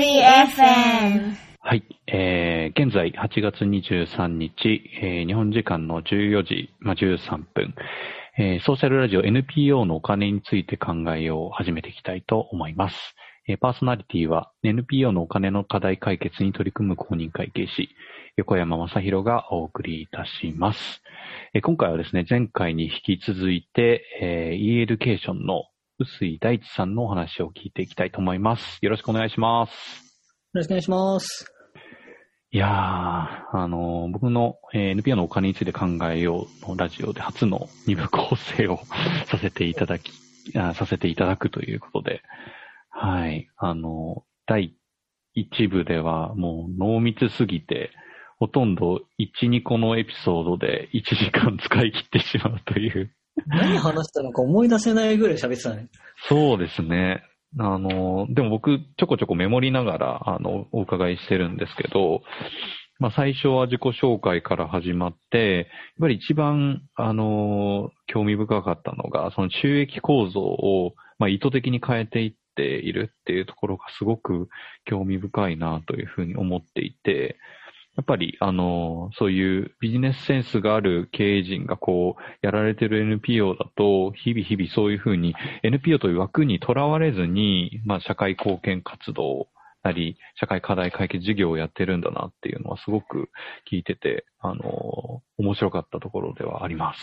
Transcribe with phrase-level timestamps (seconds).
[0.00, 1.34] リ FM。
[1.60, 1.84] はい。
[2.06, 7.74] えー、現在8月23日、えー日本時間の14時、まあ、13分、
[8.38, 12.96] えーソーシャルラジオ NPO のお金について考えようを始めていきたいと思います。
[13.46, 17.90] えーパーソナリティは NPO のお金の課題解決に取り組む公認会計士、
[18.38, 21.02] 横山正宏がお送りいたします。
[21.52, 25.64] えー今回はですね、前回に引き続いて、えー、 e-Education の
[26.04, 28.78] 臼井大地さんのお話を聞いていきたいと思います。
[28.80, 29.70] よろしくお願いします。
[29.70, 29.74] よ
[30.54, 31.52] ろしくお願いします。
[32.52, 38.80] いやー、あのー僕の、えー NPO のお金について考えようのラジオで初の二部構成を
[39.26, 40.10] させていただき、
[40.56, 42.22] あさせていただくということで、
[42.88, 44.74] はい、あのー第
[45.36, 47.90] 1部ではもう濃密すぎて、
[48.38, 53.12] ほとんど1、2個のエピソードで1時間使い切ってしまうという。
[53.46, 55.88] 何話したのか思い出せないぐらい喋ってたね。
[56.28, 57.22] そうですね。
[57.58, 62.22] あの、でも僕、ちょこちょこメモりながら、あの、お伺いしてるんですけど、
[63.00, 65.66] まあ、最初は自己紹介から始まって、やっ
[66.00, 74.48] ぱり一番、あの、興味深かったのが、その収益構造を、まあ、意図的に変えていっているっていうところがすごく
[74.84, 77.38] 興味深いなというふうに思っていて、
[78.00, 89.48] やっぱり、あの、そういうビジネスセンスがある経営陣がこう、やられてる NPO だと、日々日々そういうふうに NPO という枠にとらわれずに、まあ、社会貢献活動
[89.82, 93.28] なり、社会課題解決事業をやってるんだなっていうのはすごく
[93.70, 97.00] 聞いてて、あの、面白かったところではあります。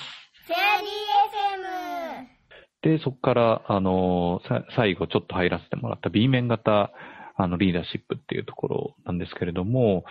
[2.82, 6.92] で、そこから、あの、さ最後ちょっと入らせてもらった B 面型、
[7.40, 10.06] あの、リーダーシップっていうところなんですけれども、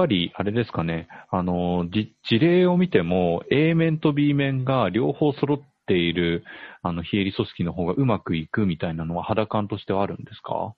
[0.00, 6.44] ぱり、あれですかね、あの、じ事例を見ても、A 面と B 面が両方揃っている、
[6.82, 10.74] あの、非営利組織の方がうまくいくみたいなのは肌感としてはあるんですか？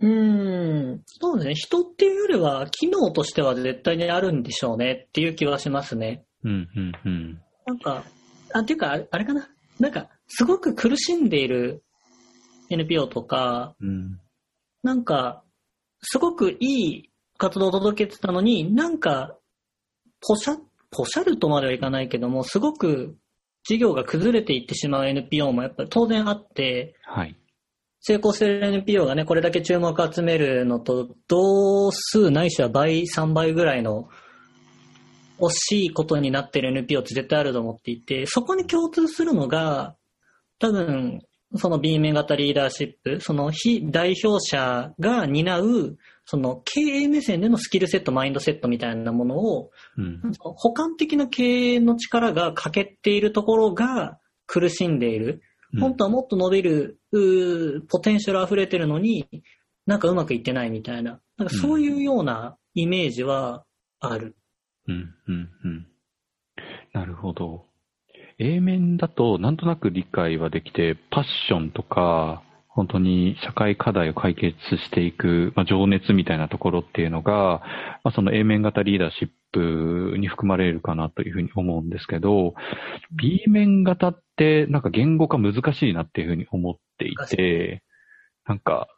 [0.00, 1.02] うーん。
[1.06, 1.54] そうですね。
[1.54, 6.24] 人っていうよりは、機能としては絶対にあるんでしょうねっていう気はしますね。
[6.44, 7.40] うん、うん、うん。
[7.66, 8.04] なんか、
[8.54, 9.48] あ、っていうか、あれあれかな？
[9.80, 11.82] なんか、すごく苦しんでいる
[12.70, 14.20] NPO とか、うん、
[14.82, 15.42] なんか、
[16.02, 19.36] すごくいい活動を届けてたのに、なんか、
[20.26, 20.58] ポシャ、
[20.90, 23.16] ポシャるとまではいかないけども、すごく
[23.64, 27.36] 事業が崩れていってしまう NPO もやっぱり当然あって、はい。
[28.00, 34.08] 成功してる NPO がね、これだけ注目を集めるのと、同数ないしは倍、3倍ぐらいの
[35.40, 39.96] 惜しいことになってる NPO って絶対あると思っていて、そこに共通するのが、
[40.58, 41.20] 多分、
[41.56, 55.40] その B 面型リーダーシップ、その非代表者が担う、その経営目線でのスキルセット、マインドセットみたいなものを、うん、補完的な経営の力が欠けているところが苦しんでいる。
[55.80, 59.28] 本当はもっと伸びる、うーポテンシャル溢れてるのに、
[59.86, 61.20] なんかうまくいってないみたいな。
[61.36, 63.64] なんかそういうようなイメージは
[64.00, 64.36] ある。
[64.88, 65.86] うん、うん、うん。
[66.92, 67.66] なるほど。
[68.38, 72.42] A 面だとなんとなく理解はできて、パッションとか、
[72.76, 77.62] 本当に社会課題を解決していく、まあ、情熱みたいなところっていうのが、
[78.04, 82.54] まあ、その A 面型リーダーシップに含まれるかなというふうに思うんですけど、
[83.12, 87.82] B 面型ってなんか言語化難しいなっていうふうに思っていて、
[88.46, 88.88] なんか、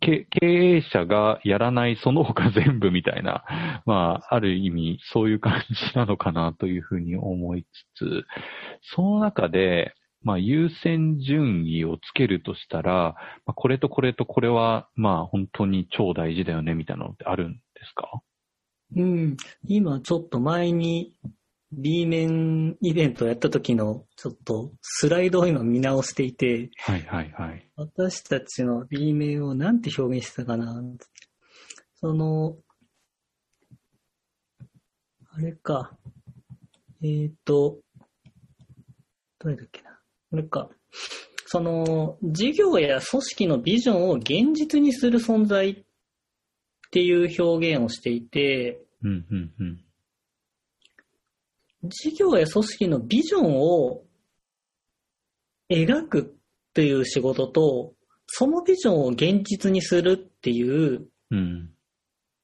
[0.00, 3.44] 経経営者がやらないその他全部みたいな、
[3.86, 7.66] まあ、ある意味そういう感じなのかなというふうに思い
[7.96, 8.26] つつ、
[8.82, 13.14] その中で、まあ、優先順位をつけるとしたら、
[13.46, 18.22] まあ、これとこれとこれは、まあ、本当に超大事だよね、みたいなのってあるんですか？
[18.96, 19.36] うん。
[19.66, 21.12] 今ちょっと前に
[21.72, 27.68] B 面イベントをやった時のちょっとスライドを今見直していて、はいはいはい。
[27.76, 30.82] 私たちの B 面をなんて表現してたかな？
[31.96, 32.56] その、
[35.32, 35.96] あれか。
[37.02, 37.78] えっ、ー、と、
[39.40, 39.93] どれだっけな？
[40.34, 40.68] これか。
[41.46, 45.76] その、事業や組織のビジョンを現実にする存在っ
[46.90, 49.84] ていう表現をしていて、うんうんうん。
[51.84, 54.02] 事業や組織のビジョンを
[55.70, 56.24] 描くっ
[56.72, 57.92] ていう仕事と、
[58.26, 61.70] そのビジョンを現実にするっていう、うん。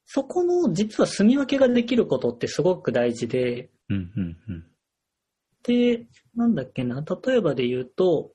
[0.05, 4.70] そこの実は住み分けができることってすごく大事で、うんうんうん。
[5.65, 8.33] で、なんだっけな、例えばで言うと、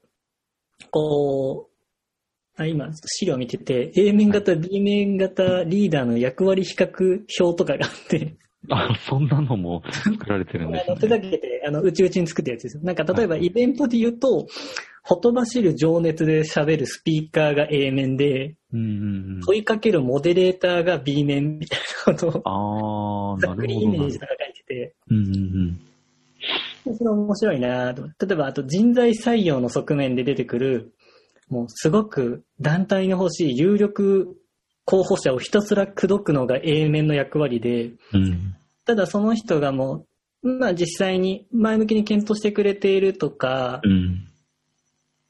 [0.92, 8.38] こう、あ今、資料見てて、A 面型、B 面型リーダーの役割比較表とかがあって、
[8.70, 11.32] あ、そんなのも作られてるんです あの手だね。
[11.32, 12.84] けで、あの、うちうちに作ったやつですよ。
[12.84, 14.48] なんか、例えばイベントで言うと、
[15.04, 19.42] ほとばしる情熱で喋るスピーカーが A 面で、うんうんうん。
[19.46, 23.94] 問いかけるモデレーターが B 面みたいなことを、ああ、ざっくなるほどな。
[23.94, 25.80] りイメージとか書いてて、うんうん
[26.94, 30.94] それ面白いなと例えば、あと人材採用の側面で出てくる、
[31.50, 34.36] もうすごく団体に欲しい有力
[34.86, 38.26] 候補者をひたすら口説くのが A 面の役割で、うん。
[38.26, 38.56] うん。
[38.86, 40.06] ただその人がも
[40.44, 44.28] う、まあ実際に前向きに検討してくれているとか、うん。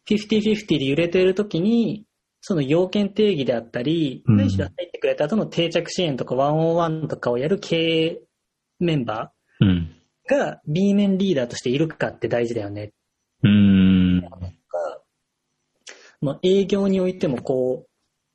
[0.07, 2.06] 50-50で揺れているときに、
[2.42, 8.22] その要件定義であったり、うん何しろ入ってくれた後の定着支援とかワンオンワンとかをやる経営
[8.80, 9.22] メンバうん。
[9.24, 9.30] ー
[10.27, 12.94] が B 面リーダーとしているかって大事だよね。
[13.44, 14.22] うん。
[16.22, 17.89] まあ、営業においてもこう、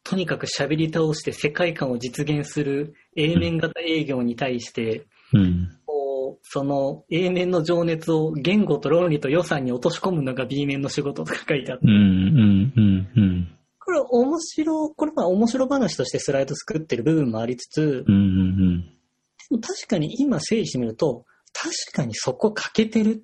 [0.05, 5.79] とにかく喋り倒して世界観を実現する A 面型営業に対して、うん。
[5.87, 11.93] こう、その A 面の情熱を言語と論理と予算に落とし込むのが B 面の仕事とか書いてあって、うん。
[11.93, 12.73] うん。
[12.77, 13.09] うん。
[13.17, 13.49] うん。
[13.79, 18.15] これ面白、これまあ面白話としてスライド作ってる部分もありつつ、うん。
[18.15, 18.83] うん。
[18.83, 23.23] でも確かに今整理してみると、確かにそこ欠けてるっ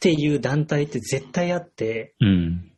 [0.00, 2.72] ていう団体って絶対あって、うん。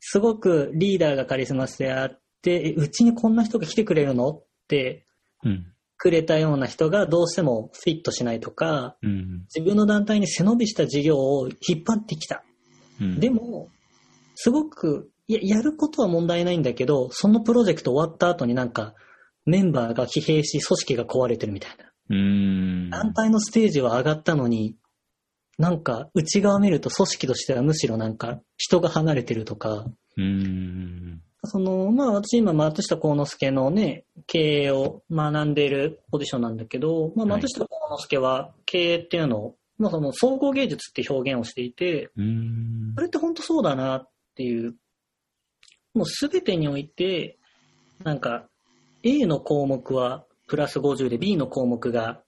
[0.00, 5.06] すごくリーダーがカリスマ性あって、えうちにこんな人が来てくれるのって
[5.44, 5.66] うん。
[6.02, 9.44] くれたような人がどうしてもフィットしないとか、うん。
[9.54, 12.42] 自分の団体に背伸びした事業を引っ張ってきた。
[13.00, 13.20] うん。
[13.20, 13.68] でも、
[14.34, 18.94] すごく、いや、やることは問題ないんだけど、そのプロジェクト終わった後になんか、
[19.46, 21.91] メンバーが疲弊し、組織が壊れてるみたいな。
[22.12, 22.90] うん。
[22.90, 24.76] 団体のステージは上がったのに、
[25.58, 29.86] なんか、内側見ると組織としてはむしろなんか、人が離れてるとか、
[30.16, 31.22] うん。
[31.44, 43.00] その、まあ私今、松下幸之助のね、経営を学んでいるポジションなんだけど、まあはい松下幸之助は経営っていうのを、まあその総合芸術って表現をしていて、うんそ。
[43.00, 44.74] れって本当そうだなっていう、
[45.94, 47.38] もうすべてにおいて、
[48.04, 48.46] なんか、
[49.02, 52.20] A の項目はプラス50で B の項目が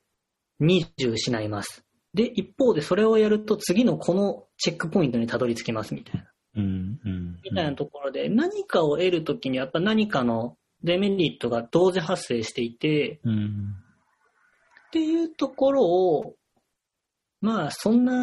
[0.63, 1.85] 20失います。
[2.15, 6.31] で、一方でそれをやると次のこのチェックポイントにたどり着きますみたいな。
[6.57, 7.01] うん。
[7.05, 7.39] うん。
[7.45, 13.75] みたいなところで、何かを得るときにやっぱ何かのデメリットが同時発生していて、うん。
[14.89, 16.35] っていうところを、
[17.43, 18.23] まあそんな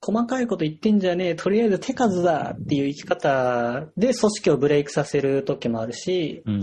[0.00, 6.62] 細かいこと言ってんじゃねえ、とりあえず手数だっていう生き方で組織をブレイクさせる時もあるし、うん。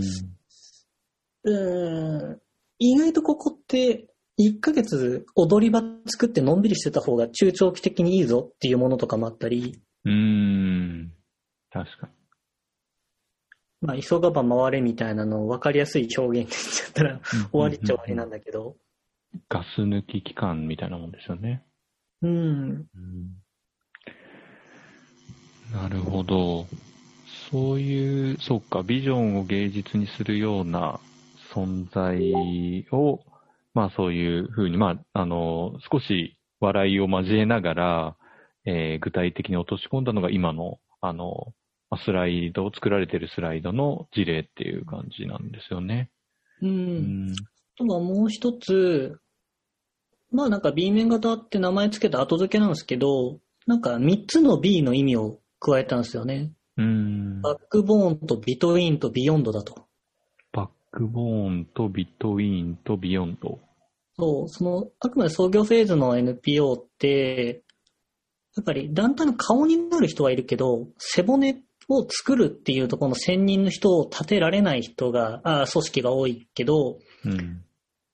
[1.48, 2.40] うーん、
[2.78, 4.08] 意外とここって
[4.38, 11.12] 1ヶ月踊り場作ってのんびりしてた方が中長期的にいいぞっていうものとかもあったり、うん。
[11.70, 12.12] 確かに。
[13.80, 17.20] まあ急がば回れみたいなのを分かりやすい表現で言っちゃったら
[17.52, 18.76] 終わりっちゃ終わりなんだけど、
[19.48, 21.62] ガス抜き期間みたいなもんですよね。
[22.22, 22.86] うん、
[25.72, 26.66] なるほど。
[27.50, 31.00] そういう、そうか、ビジョンを芸術にするような
[31.54, 33.20] 存在を、
[33.74, 38.16] まあそういうふうに、まあ、あの、少し笑いを交えながら、
[38.64, 41.54] えー具体的に落とし込んだのが今の、あの、
[41.90, 46.10] まあスライド、作られてるスライドの事例っていう感じなんですよね。
[46.60, 46.66] う。
[46.66, 47.32] うんん。
[47.32, 47.34] あ
[47.76, 49.18] とはもう一つ、
[50.30, 56.52] まあなんか B 面型って名前つけた後付けなんですけど、なんか3つの B の意味を加えたんですよね。
[56.76, 57.40] うん。
[57.42, 59.87] バックボーンと between と beyond だと。
[60.90, 63.58] クボーンと between と beyond。
[64.18, 67.62] そう、その、あくまで創業フェーズの NPO って、
[68.56, 77.64] やっぱり団体の顔になる人はいるけど、背骨を作るっていうところの専任の人を立てられない人が、あ組織が多いけど、うん。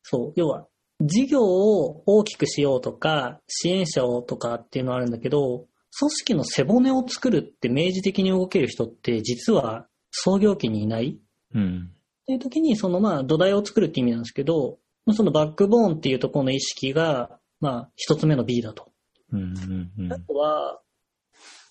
[0.02, 0.66] そう、要は、
[1.00, 5.66] 事業を大きくしようとか、支援者をとかっていうのはあるんだけど、
[5.96, 11.18] 組織の背骨を作るって明示的に動ける人って実は創業期にいない
[11.54, 11.90] うん。
[12.24, 18.90] っていう時に、そのまあ土台を作るって意味なんですけど、まあそのバックボーンっていうところの意識が、まあ一つ目の B だと。
[19.30, 19.40] うん。
[19.40, 19.90] うん。
[19.98, 20.80] うんあとは、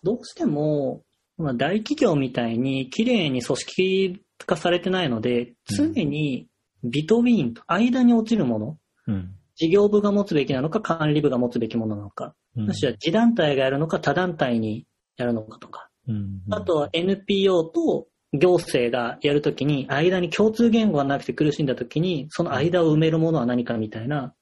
[0.04, 1.04] どうしても、
[1.38, 6.48] まあ大企業みたいに綺麗に組織化されてないので、常に
[6.84, 9.36] ビトウィーンと間に落ちるもの、うん。
[9.56, 14.86] 事業部が持つべきなのか、管理部が持つべきものなのか、うんもしくは自団体がやるのか、他団体に
[15.18, 16.42] やるのかとか、うん。
[16.52, 24.34] あとは NPO と行政がやるときに、間に共通言語がなくて苦しんだときに、その間を埋めるものは何かみたいな。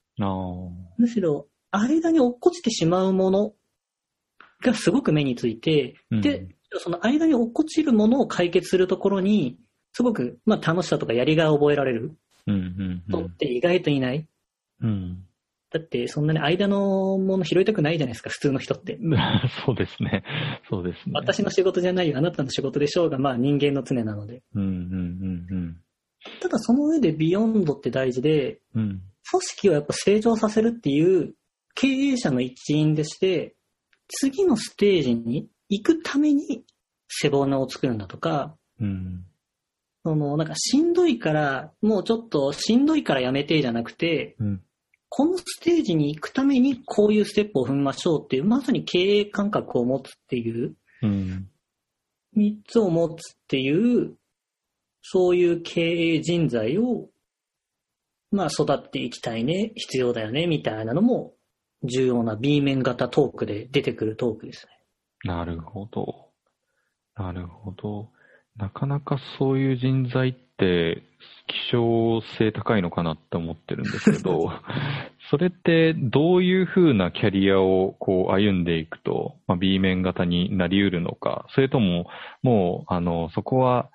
[0.97, 3.53] むしろ間に落っこちてしまうもの
[4.61, 9.57] がすごく目について、うんで、その間に落っこちるものを解決するところに、
[9.93, 12.15] すごく、まあ、楽しさとかやりがいを覚えられる
[12.47, 14.27] うんうんうん人って意外といない。
[14.81, 15.25] うん。
[15.71, 18.99] だってそんなに間のもの拾いたくないじゃないですか、普通の人って。
[19.65, 20.23] そうですね。
[20.69, 21.13] そうですね。
[21.15, 24.43] 私の仕事じゃないよ、あなたの仕事でしょうが、まあ人間の常なので。
[24.53, 25.77] うんうんうん
[26.39, 28.81] ただその上でビヨンドって大事で、うん。
[28.81, 29.01] うん。
[29.29, 31.33] 組織をやっぱ成長させるっていう
[31.73, 33.55] 経営者の一員でして、
[34.07, 36.63] 次のステージに行くために
[37.07, 39.25] 背骨を作るんだとか、うん。
[40.03, 44.61] そのなんかしんどいから、もうちょっとしんどいからやめてじゃなくて、うん。
[45.13, 51.49] このステージに行くためにこういうステップを踏みましょうっていう、まさに経営感覚を持つっていう、うん。
[52.33, 54.15] 三つを持つっていう、
[55.01, 57.09] そういう経営人材を、
[58.31, 61.33] まあ育っていきたいね、必要だよね、みたいなのも
[61.83, 64.71] 重要な B 面型トークで出てくるトークですね。
[65.25, 66.29] なるほど。
[67.17, 68.09] なるほど。
[68.55, 71.01] なかなかそういう人材って
[71.47, 74.51] 希少性高いのかなって思ってるんですけど、
[75.29, 82.07] それってどういうふうなキャリアをこう歩んでいくと、まあ、B 面型になり得るのか、それとも
[82.43, 83.89] もうあのそこは、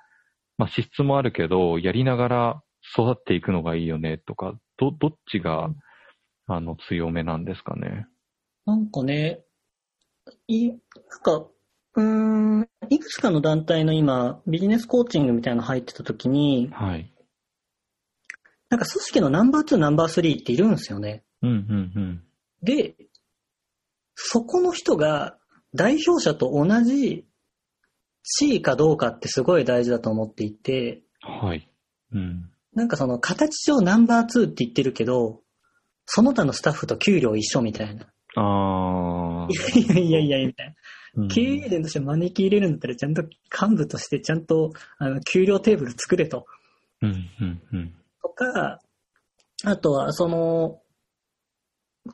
[0.58, 2.62] まあ、資質もあるけど、やりながら
[2.96, 5.70] 育っていくのがいいよねとか、ど、どっちが
[6.46, 8.06] あの強めなんですかね？
[8.66, 9.40] なんかね、
[10.48, 10.78] い、なん
[11.22, 11.46] か、
[11.96, 17.12] うーん、いくつかの団体の今、ビジネスコーチングみたいなの入ってた時に、はい。
[18.68, 21.24] なんか組織のナンバー2、ナンバー3っているんですよね。
[21.42, 22.22] うんうんうん。
[22.62, 22.96] で、
[24.14, 25.38] そこの人が
[25.74, 27.26] 代表者と同じ
[28.22, 31.70] 地位かどうかってすごい大事だと思っていて、はい。
[32.12, 32.50] うん。
[32.74, 35.40] なんかその形上ナンバー2って言ってるけど、
[36.04, 38.06] その他のスタッフと給料一緒みたいな。
[38.36, 39.48] ああ。
[39.78, 40.72] いやいやいや、みたいな。
[40.72, 46.44] うん経営連として招き入れるんだったら、ちゃんと幹部としてちゃんと、あの、給料テーブル作れと。
[47.00, 47.94] うんうんうん。
[48.22, 48.80] とか、
[49.64, 50.82] あとは、その、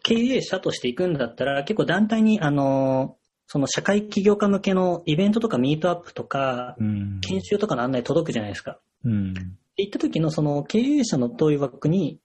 [0.05, 3.17] 経営者として行くんだったら、結構団体に、あの、
[3.49, 7.21] その社会起業家向けのイベントとかミートアップとか、うん。
[7.21, 8.79] 研修とかの案内届くじゃないですか。
[9.05, 9.33] うん。
[9.33, 12.21] っった時のその経営者の問い枠に、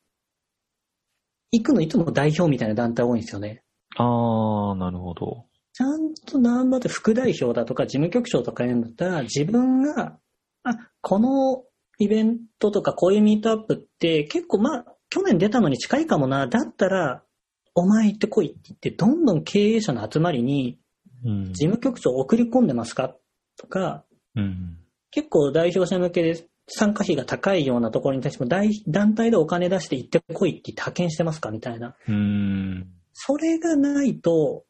[1.51, 3.63] 行くのいつも代表みたいな団体多いんですよね。
[3.97, 5.45] ああ、なるほど。
[5.73, 10.17] ちゃんとナンバーで副代表だとか事務局長とか言うんだったら、自分が、
[10.63, 11.63] あ、この
[11.99, 16.47] イベントとかこういうミートアップって結構まあ、去年出たのに近いかもな。
[16.47, 17.23] だったら、
[17.75, 20.79] お前行ってこいって言って、どんどん経営者の集まりに
[21.25, 21.45] うん。
[21.45, 23.15] 事務局長送り込んでますか？
[23.57, 24.03] とか、
[24.35, 24.77] うん。
[25.09, 31.49] 結構代表者向けで参加費が高いようなところに対しても大団体でお金出して行ってこいって言って派遣してますか？
[31.49, 31.95] みたいな。
[32.07, 32.87] うん。
[33.19, 34.63] それがないと、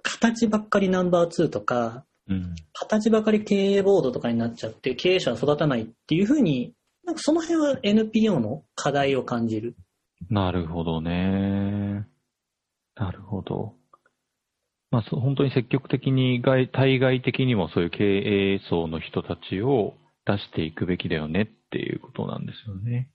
[0.00, 2.54] 形ばっかりナンバー2とか、うん。
[2.72, 9.74] 形ばかり経営ボードとかになっちゃって経営者は育たないっていうふうに、なんかその辺は NPO の課題を感じる。
[10.30, 12.06] なるほどね。
[12.94, 13.74] なるほど。
[14.92, 19.94] まあ、本当に積極的に外、対外的にもそういう経営層の人たちを
[20.24, 23.10] 出していくべきだよねっていうことなんですよね。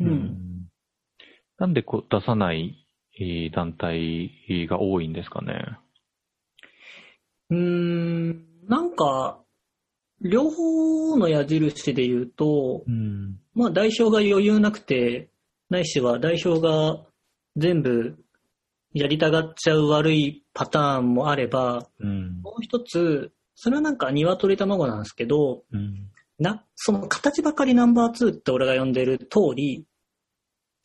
[0.00, 0.66] うん。
[1.58, 2.85] なんでこう出さないえー
[3.54, 4.30] 団体
[4.68, 5.78] が多いんですかね。
[7.50, 9.40] うーん、なんか、
[10.20, 13.38] 両方の矢印で言うと、うん。
[13.54, 15.28] まあ代表が余裕なくて、
[15.68, 17.04] ないしは代表が
[17.56, 18.16] 全部
[18.92, 22.40] やりたがっちゃう悪いパターンもあれば、うん。
[22.42, 26.10] もう一つ、それはなんか鶏卵なんですけど、うん。
[26.38, 29.86] な、その形ばかりナンバー2って俺が呼んでる通り、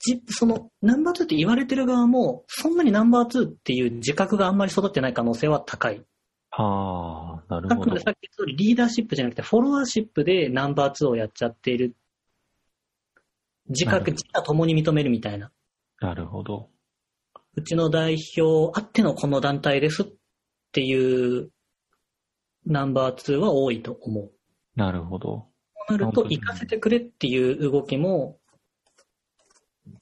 [0.04, 6.04] じ、そのナンバー2って言われてる側も、そんなにナンバー2っていう自覚があんまり育ってない可能性は高い。
[6.52, 7.98] はあ、なるほど。
[8.00, 11.96] さっき言った通りリーダーシップじゃなくてフォロワーシップでナンバー2をやっちゃっている。
[13.70, 15.52] 自覚、自他共に認めるみたいな。
[16.02, 16.70] なるほど。
[17.56, 20.06] うちの代表あってのこの団体ですっ
[20.72, 21.52] ていう
[22.66, 24.32] ナンバー2は多いと思う。
[24.76, 25.48] なるほど。
[25.88, 28.40] そうなると、行かせてくれっていう動きも、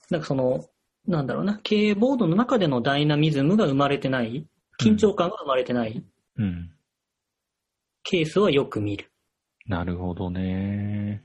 [0.09, 0.65] なんかその、
[1.07, 4.47] なんだろうな、経営ボードの中でのダイナミズムが生まれてない、
[4.81, 6.03] 緊張感が生まれてない
[6.37, 6.71] うん。
[8.03, 9.11] ケースはよく見る。
[9.67, 11.23] なるほどね。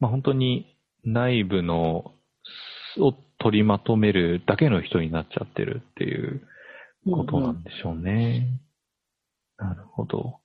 [0.00, 2.12] まあ本当に内部の、
[2.98, 6.46] を取りまとめるだけの人になっちゃってるっていう
[7.04, 8.60] ことなんでしょうね。
[9.58, 10.38] なるほど。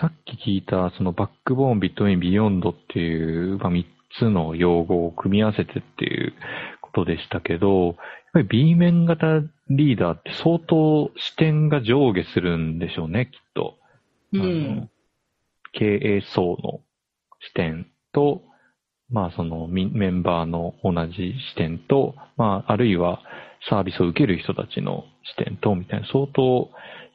[0.00, 3.84] さっき聞いた、その backbone、between、beyond っていう、まあ、3
[4.18, 6.34] つの用語を組み合わせてっていう
[6.80, 7.96] ことでしたけど、やっ
[8.32, 13.78] ぱり B 面型リーダーって相当視点が上下するんでしょうね、きっと。
[14.32, 14.90] うん。
[15.72, 16.80] 経営層の
[17.40, 18.42] 視点と、
[19.10, 23.20] まあそのミメンバーの同じ視点と、まああるいは
[23.68, 26.70] サービスを受ける人たちの視点とみたいな相当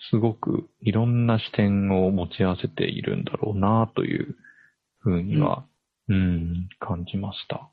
[0.10, 4.36] すごくいろんな視点を持ち合わせているんだろうなという
[5.00, 5.66] ふうには、
[6.10, 7.70] うん、感じました。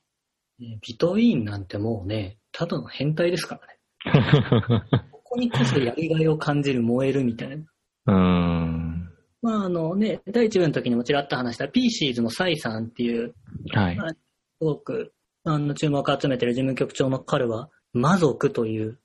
[0.59, 4.83] ねビトウィーンなんてもうね、ただの変態ですからね。
[5.11, 7.65] ここにこそやりがいを感じる、燃えるみたいな。
[8.07, 9.11] うん。
[9.43, 13.35] まああのね、第一部の時にもちらっと話したピーシーズのサイさんっていう、
[13.73, 13.97] はい。
[13.97, 14.17] す
[14.61, 15.13] ごく
[15.45, 18.99] あの注目を集めてる事務局長の彼は、魔族という、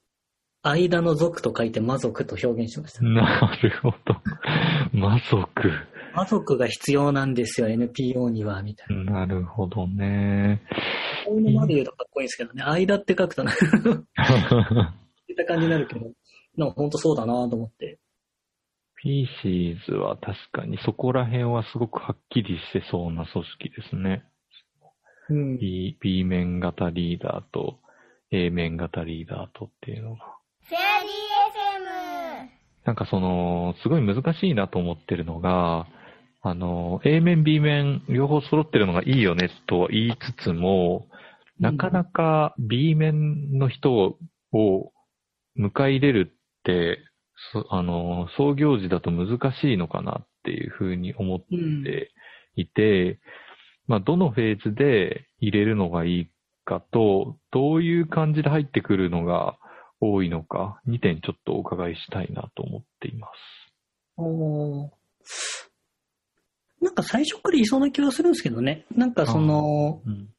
[0.64, 3.04] 間の族と書いて魔族と表現しました。
[3.04, 4.22] なるほど。
[4.94, 5.72] 魔族。
[6.20, 9.20] 魔族が必要なんですよ、NPO には、みたいな。
[9.22, 10.62] なるほどね。
[11.26, 14.06] こういうのまで言うとかっこいいですけどね、間って書くとな、 そう
[15.30, 16.12] いった感じになるけど、
[16.58, 18.00] なんか本当そうだなと思って。
[19.02, 24.26] ピーシーズは確かにそこら辺はすごくはっきりしてそうな組織ですね。
[25.30, 25.58] うん。
[25.58, 27.80] B, B 面型リーダーと
[28.30, 30.26] A 面型リーダーとっていうのが。
[30.64, 32.50] フェアリー FM。
[32.84, 35.88] なんかその、すごい難しいなと思ってるのが、
[36.42, 41.08] あの、A 面、B 面、両方揃ってるのがいいよねとは言いつつも、
[41.60, 44.18] なかなか B 面の人
[44.54, 44.92] を
[45.58, 47.00] 迎え入れるって、
[47.52, 51.84] そあの、創業時だと難しいのかなっていうふうに思っうん。
[51.84, 52.12] て
[52.56, 53.20] いて、
[53.88, 56.32] まあ、どのフェーズで入れるのがいい
[56.64, 59.58] かと、どういう感じで入ってくるのが
[60.00, 63.34] 多いのか、2点ちょっとお伺いしたいなと思っています。
[64.18, 64.90] おー
[66.82, 68.86] なんか最初からいそうな気はするんですけどね。
[68.96, 70.30] なんかその、うん。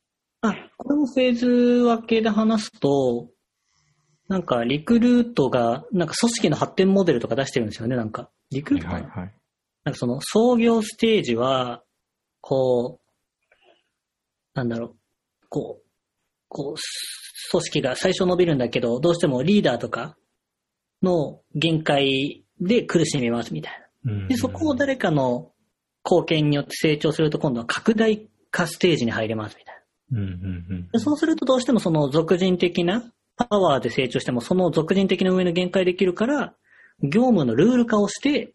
[0.43, 3.29] あ、これもフェーズ分けで話すと、
[4.29, 8.31] なんかリクルートが、なんか組織の発展モデルとか出してるんですよね、なんか。
[8.51, 9.35] リクルートはいはい。
[9.85, 11.83] なんかその創業ステージは、
[12.41, 13.11] こう、
[14.55, 14.97] なんだろう、
[15.49, 15.87] こう、
[16.49, 16.81] こう、
[17.51, 20.17] 組織が最初伸びるんだけど、どうしてもリーダーとか
[21.03, 23.73] の限界で苦しみますみたい
[24.05, 24.13] な。
[24.13, 25.53] うんで、そこを誰かの
[26.04, 29.80] 貢献によって成長すると今度は拡大化ステージに入れますみたいな。
[30.12, 36.54] うんうんでそうするとどうしてもその俗人的なパワーで成長してもその俗人的な上の限界できるから、
[37.02, 38.52] 業務のルール化をして、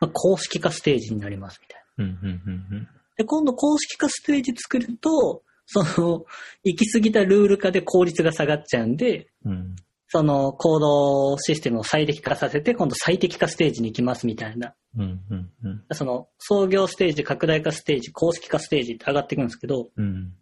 [0.00, 2.04] まあ公式化ステージになりますみたいな。
[2.04, 2.10] うん。
[2.10, 6.26] うんうんうんで、今度公式化ステージ作ると、その、
[6.62, 9.52] 行き過ぎたルール化で効率が下がっちゃうんで、うん。
[9.52, 9.76] うん
[10.08, 14.72] その行動システムを最適化させて、今度最適化ステージに行きますみたいな。
[14.96, 20.32] うんうんうんその、創業ステージ、拡大化ステージ、公式化ステージって上がっていくんですけど、うん。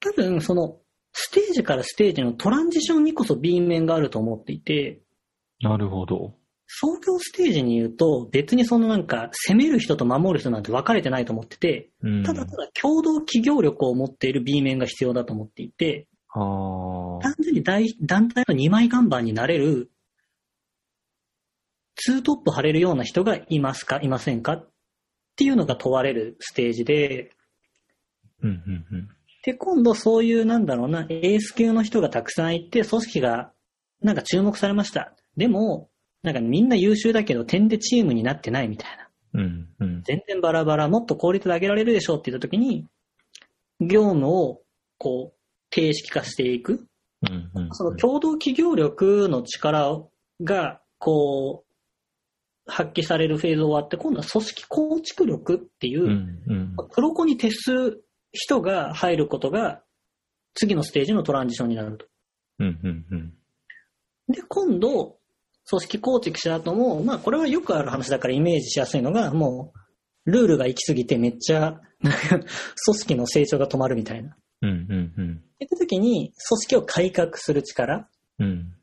[0.00, 0.78] 多分その、
[1.12, 5.00] ステージからステージのトランジションにこそ B 面があると思っていて、
[5.60, 6.34] なるほど。
[6.66, 12.22] 創業ステージに言うと、別にそのなんか、攻める人と守る人なんて分かれてないと思ってて、うん。
[12.24, 16.08] ただただ共同企業力を持っている B 面が必要だと思っていて。
[16.34, 19.90] 単純に大団体の2枚看板になれる、
[22.04, 24.00] ツートップ張れるような人がいますか？
[24.02, 24.54] いませんか？
[24.54, 24.68] っ
[25.36, 27.30] ていうのが問われるステージで、
[28.42, 29.08] うんうんうん。
[29.44, 33.52] で、今度そういうなんだろうな、エース級の人がたくさんいて、組織が
[34.00, 35.14] なんか注目されました。
[35.36, 35.90] でも、
[36.24, 39.40] なんかみんな優秀だけど点でチームになってないみたいな。
[39.40, 40.02] うんうん。
[40.02, 42.88] 全然バラバラ、もっと効率で上げられるでしょうって言った時に、
[43.80, 44.62] 業務を
[44.98, 45.38] こう、
[45.70, 46.84] 定式化していく。
[47.22, 47.68] うんうんうん。
[47.72, 50.02] その共同企業力の力
[50.42, 51.71] が、こう、
[52.66, 56.76] 発揮されるフェーズ終わって、今度は組織構築力っていうう、んうん。
[56.90, 58.00] 黒子に徹す
[58.32, 59.82] 人が入ることが、
[60.54, 62.06] 次のステージのトランジションになると。
[62.60, 63.34] うんうんうん。
[64.28, 65.18] で、今度、
[65.68, 69.72] 組織構築した後も、まあこれはよくある話だからイメージしやすいのが、も
[70.26, 72.44] う、ルールが行き過ぎてめっちゃ、 組
[72.98, 74.36] 織の成長が止まるみたいな。
[74.62, 75.42] うんうんうん。
[75.64, 78.08] って時に、組織を改革する力。
[78.38, 78.74] うん。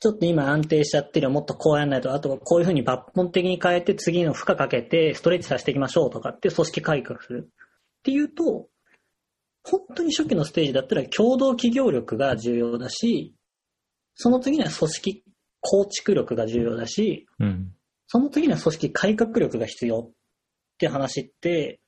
[0.00, 7.50] ちょっと今安定しちゃってるよもっとこうやんないと、あとはこういうふうに抜本的に変えて次の負荷かけてストレッチさせていきましょうとかって組織改革する。
[7.50, 8.68] っていうと、
[9.62, 13.34] 本当に初期のステージだったら共同企業力が重要だし、
[14.14, 15.24] その次には組織
[15.60, 17.72] 構築力が重要だし、うん。
[18.06, 20.10] その次には組織改革力が必要っ
[20.78, 21.80] て話って、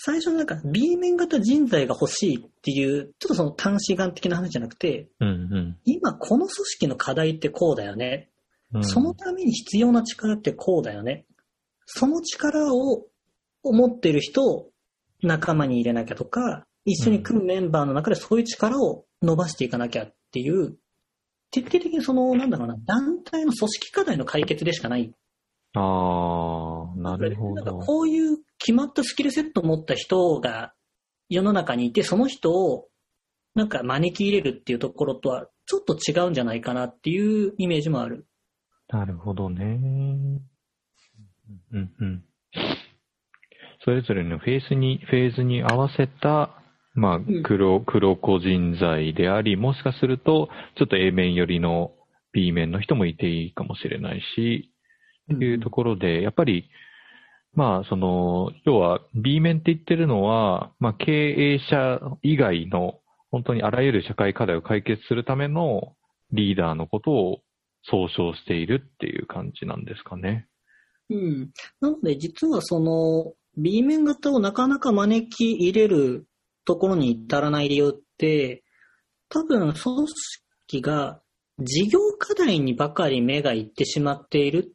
[0.00, 8.30] 最初のなんか B 面型人材が欲しいっていう、ちょっとその短視眼的な話じゃなくて、うん今この組織の課題ってこうだよね。
[8.72, 8.84] うん。
[8.84, 11.26] そのために必要な力ってこうだよね。
[11.84, 13.06] その力を
[13.64, 14.70] 持ってる人を
[15.20, 20.76] 仲間に入れなきゃとか、一緒に組むメンバーの中でそういう力を伸ばしていかなきゃっていう、
[21.50, 25.12] 徹底的にその、なんだろうな、団体の組織課題の解決でしかない。
[25.74, 27.78] ああ、なるほなんかど。
[27.80, 30.74] こういう決まったスキルセットを持った人が
[31.30, 32.88] 世の中にいて、その人を
[33.54, 38.26] なんか招き入れるっていうところとはちょっと違うんじゃないかなっていうイメージもある。
[38.90, 39.64] なるほどね。
[41.72, 42.24] うんうん。
[43.86, 51.92] それぞれのフェーズに、フェーズに合わせた、まあん、黒、黒個人材であり、もしかすると、ちょっと A 面寄りの
[52.34, 54.70] B 面の人もいていいかもしれないし、
[55.30, 56.68] というところで、やっぱり、
[57.54, 65.94] まあ、その、要は B 面って言ってるのは、まあ、経営者以外の、本当にあらゆる社会課題を解決するための
[66.32, 67.40] リーダーのことを
[67.82, 70.46] 総称しているっていう感じなんですかね。
[71.10, 71.50] うん。
[71.80, 76.26] なので、実はその、B 面型をなかなか招き入れる
[76.64, 78.62] ところに至らない理由って、
[79.28, 81.20] 多分、組織が
[81.58, 84.74] 事業課題にばかり目がいってしまっている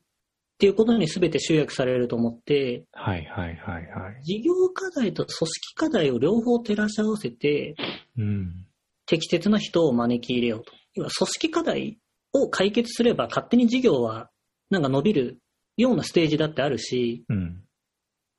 [0.54, 4.24] っていうことに全て集約されると思って、はいはいはいはい。
[4.24, 7.76] 事業課題と組織課題を両方照らし合わせて、
[8.18, 8.66] うん。
[9.06, 10.72] 適切な人を招き入れようと。
[10.94, 11.98] 要は組織課題
[12.34, 14.30] を解決すれば勝手に事業は
[14.70, 15.40] なんか伸びる
[15.76, 17.64] ようなステージだってあるし、うん。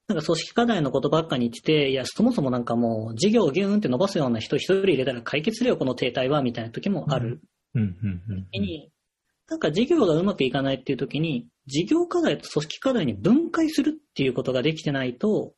[0.07, 7.41] なんか組織課題のことばっかに言ってて、いや、そもそもなんかもう事業をギューンって伸ばすような人一人入れたら解決するよ、この停滞は、みたいな時もある。
[7.75, 8.91] うんうんうん時に、
[9.49, 15.55] なんか事業がうまくいかないっていう時に、事業課題と組織課題に分解するっていうことができてないと、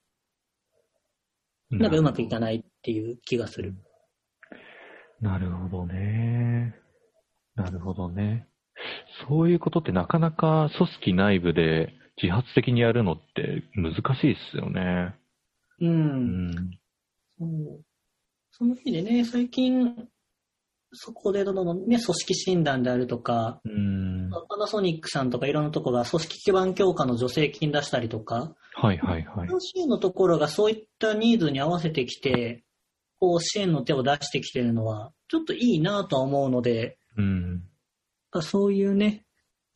[1.71, 1.79] うん。
[1.79, 3.75] なんかうまくいかないっていう気がする。
[5.21, 6.75] なるほどね。
[7.55, 8.47] なるほどね。
[9.29, 11.93] そういうことってなかなか組織内部で
[12.23, 15.15] 自発的にやるのって難しいですよね。
[15.81, 15.87] う。
[15.87, 16.53] うんん。
[17.39, 17.85] そう
[18.59, 20.09] その意味でね、最近、
[20.93, 24.31] そこでどの、ね、組織診断であるとか、うん。
[24.49, 29.49] パナソニックさんとかいろんなところが組織基盤強化の助成金出したりとか、はいはいはい。
[29.61, 32.65] 支援のところがそういったニーズに合わせてきて、
[33.19, 37.63] こう支援の手を出してきてるのは、ちょっといいなとは思うので、うん。
[38.43, 39.25] そういうね、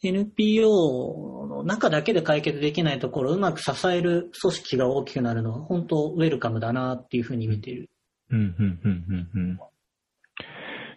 [0.02, 7.90] NPO の中だけで解決できないところをうまく支える組織が大きくなるのは、本当ウェルカムだなっていうふうに見てる。
[8.30, 9.60] うん、うん、うん、うん、うん。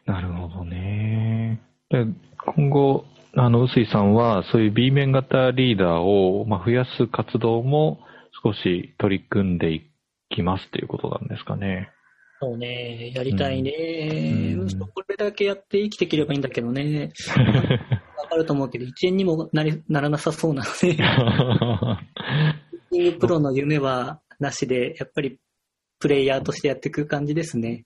[0.06, 1.62] なるほどね。
[1.89, 2.06] で
[2.56, 8.00] 今後、あの、臼井さんは、そういう B 面型リーダーを、まあ、増やす活動も
[8.44, 9.89] 少し取り組んでい
[10.30, 11.89] きますっていうことなんですかね。
[12.42, 14.56] そうね、やりたいね。
[14.58, 17.12] うんこれだけやって生きていければいいんだけどね。
[18.18, 20.98] わかると思うけど、1円にもなりならなさそうなので、
[23.20, 25.39] プロの夢はなしで、やっぱり
[26.00, 27.86] プレイヤーとしてやっていく感じですね。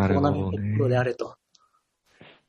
[0.00, 0.98] なるほどトプロでね。
[0.98, 1.34] あれと。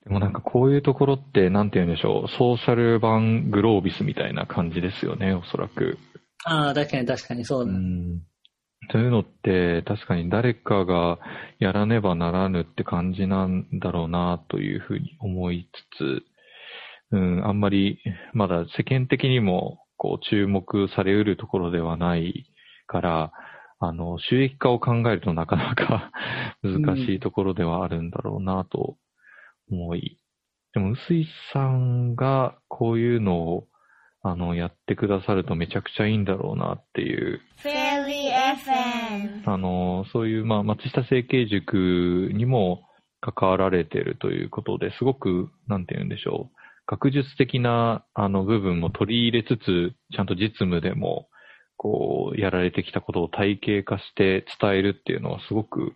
[0.05, 5.97] でもなんかこういうところって、なんて言うんでしょう、ソーシャル版グロービスみたいな感じですよね、おそらく。
[6.45, 7.71] ああ、確かに確かにそうだ。
[7.71, 8.21] うん。
[8.91, 11.19] そういうのって確かに誰かが
[11.59, 16.23] やらねばならぬって感じなんだろうなというふうに思いつつ、
[17.11, 17.99] うん、あんまり
[18.33, 22.45] まだ世間的にもこう注目されうるところではない
[22.87, 23.31] から、
[23.79, 26.11] あの、収益化を考えるとなかなか
[26.63, 28.97] 難しいところではあるんだろうなと
[29.71, 30.17] 思い。
[30.73, 33.67] でも、臼井さんがこういうのを
[34.21, 37.39] あの、やってくださるとめちゃくちゃいいんだろうなっていう.
[39.45, 42.83] あの、そういう、まあ、松下整形塾にも
[43.21, 46.55] 関わられてるということですごく、なんて言うんでしょう。
[46.85, 51.29] 学術的な、あの、部分も取り入れつつ、ちゃんと実務でも、
[51.79, 55.93] こう、やられてきたことを体系化して伝えるっていうのはすごく、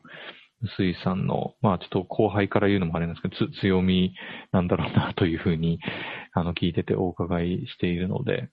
[0.77, 4.15] 臼井さんの、まあちょっと後輩から言うのもあれなんですけど、強み
[4.53, 5.79] なんだろうなというふうに、
[6.31, 8.49] あの、聞いててお伺いしているので、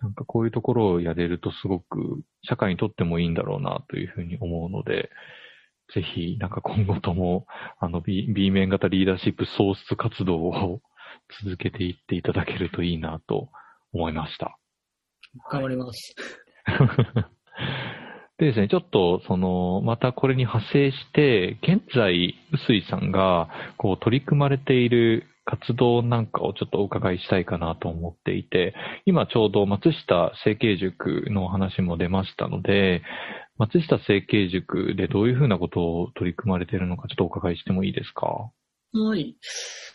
[0.00, 5.10] なんかこういうところをやれるとすごく社会にとってもいいんだろうなというふうに思うので、
[5.92, 7.46] ぜひ、なんか今後とも、
[7.80, 10.80] あの B、B 面型リーダーシップ創出活動を
[11.42, 13.48] 続けていっていただけるといいなと
[13.92, 14.56] 思いました。
[15.50, 16.14] 頑張ります。
[18.38, 33.02] でですね、ちょっと、その、またこれに派生して、現在、臼井さんが、こう、取り組まれている活動なんかをちょっとお伺いしたいかなと思っていて、今ちょうど松下整形塾の話も出ましたので、
[33.58, 38.50] 松下整形塾でどういうふうなことを取り組まれているのか、ちょっとお伺いしてもいいですか？
[38.92, 39.36] はい。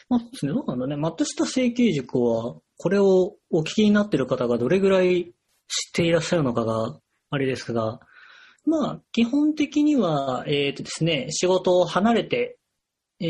[0.09, 0.53] まあ、そうですね。
[0.53, 0.95] どうなんだね。
[0.97, 5.33] 松下整形塾は、これをお聞きになっている方がどれぐらい
[5.67, 6.99] 知っていらっしゃるのかが、
[7.29, 7.99] あれですが、
[8.65, 12.57] まあ、基本的には、えっ、とですね、仕事を離れて、
[13.19, 13.25] え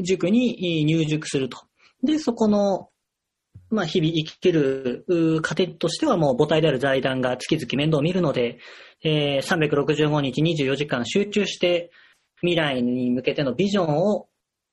[0.00, 1.58] ー塾に入塾すると。
[2.04, 2.88] で、そこの、
[3.68, 8.58] まあ、日々生きるう糧としてはもう母体である財団が月々面倒を見るので、
[9.02, 11.90] えー365日24時間集中して
[12.40, 14.28] 未来に向けてのビジョンを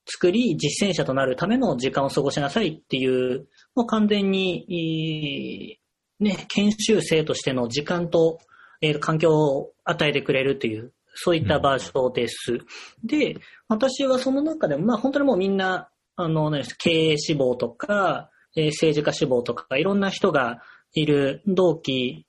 [0.08, 5.80] 作り、実践者となるための時間を過ごしなさいっていう、もう完全に、
[6.20, 8.40] ね、研修生としての時間と、
[8.82, 12.60] えー環境を与えてくれるという、そういった場所です。
[13.04, 20.62] で、私はその中でも、まあ本当にもうみんな、あの、ね、経営志望とか、えー政治家志望とか、いろんな人が
[20.94, 22.26] いる同期、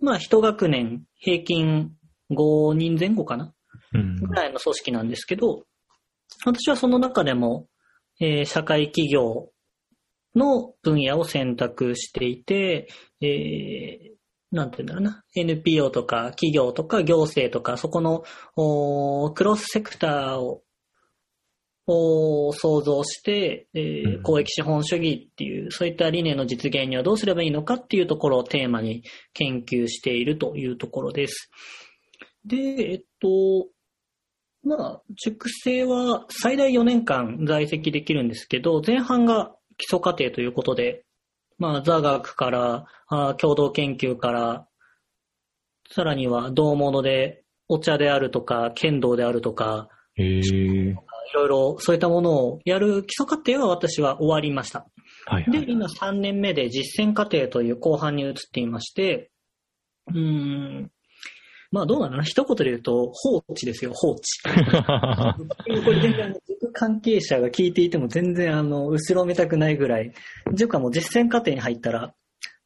[0.00, 1.92] まあ一学年平均
[2.30, 3.52] 5人前後かな
[3.94, 5.64] うんぐらいの組織なんですけど、
[6.44, 7.66] 私はその中でも、
[8.20, 9.50] えー社会企業
[10.34, 12.88] の分野を選択していて、
[13.20, 14.18] えー
[14.50, 18.24] なんて言うんだろうな、NPO とか企業とか行政とか、そこの
[19.34, 20.62] クロスセクターを
[21.90, 31.50] を想像して、えーうん公益資本主義っていう、そういった理念の実現にはどうすればいいのかっていうところをテーマに研究しているというところです。
[32.44, 33.68] で、えっと、
[34.62, 41.04] まあ、塾生は最大4年間在籍できるんですけど、前半が基礎課程ということで、
[41.58, 44.68] まあ、座学から、あー共同研究から、
[45.90, 49.88] さらには同物でお茶であるとか、剣道であるとか。
[51.30, 54.86] いろいろそういったものをやる基礎課程は私は終わりました。
[55.26, 55.66] はいはい。
[55.66, 59.30] で、今3年目で実践課程という後半に移っていまして、
[60.08, 60.90] うーん、
[61.70, 62.22] まあどうなの？
[62.22, 64.22] 一言で言うと、放置ですよ、放置。
[64.44, 64.54] こ
[65.66, 70.12] れ全然塾関係者が聞いていても全然あの、後ろめたくないぐらい、
[70.54, 72.14] 塾はもう実践課程に入ったら、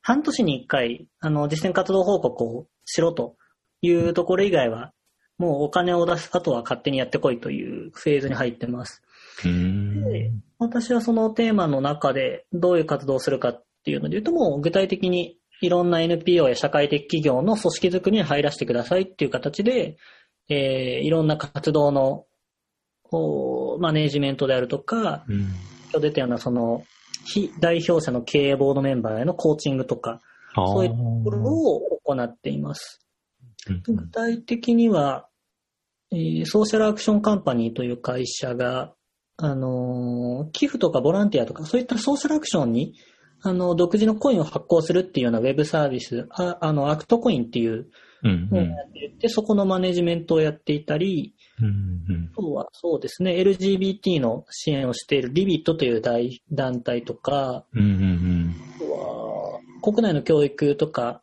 [0.03, 3.37] 半年に一回、あの、実践活動報告をしろと
[3.81, 4.93] いうところ以外は、
[5.39, 9.03] もうお金を出す、あとは勝手にやってこいというフェーズに入ってます。
[9.45, 19.97] で私はそのテーマの中でどういう活動をするかっていうので言うともう具体的にいろんな NPO や社会的企業の組織づくりに入らせてくださいっていう形で、
[20.49, 22.27] えーいろんな活動の
[23.13, 25.41] おマネージメントであるとか、うん。
[25.93, 26.83] 今日出たようなその
[27.25, 30.21] 非代表者の経営ボードメンバーへのコーチングとか、
[30.55, 32.99] あそういうところを行っています。
[33.69, 35.29] うん具体的には、
[36.11, 38.93] えーソーシャルアクションカンパニーという会社が、
[39.37, 42.95] あのー寄付とかボランティアとか、そういったソーシャルアクションに、
[43.43, 47.89] あの、独自のコインを発行するっていうようなウェブサービス、ああの、アクトコインっていう
[48.23, 48.49] うんうん。
[48.51, 51.69] のをやっていて、そこのマネジメントをやっていたり、うんう
[52.19, 61.21] んあとはそうですね、LGBT の支援をしているリビットという大団体とか、うんうんあとは国内の教育とか、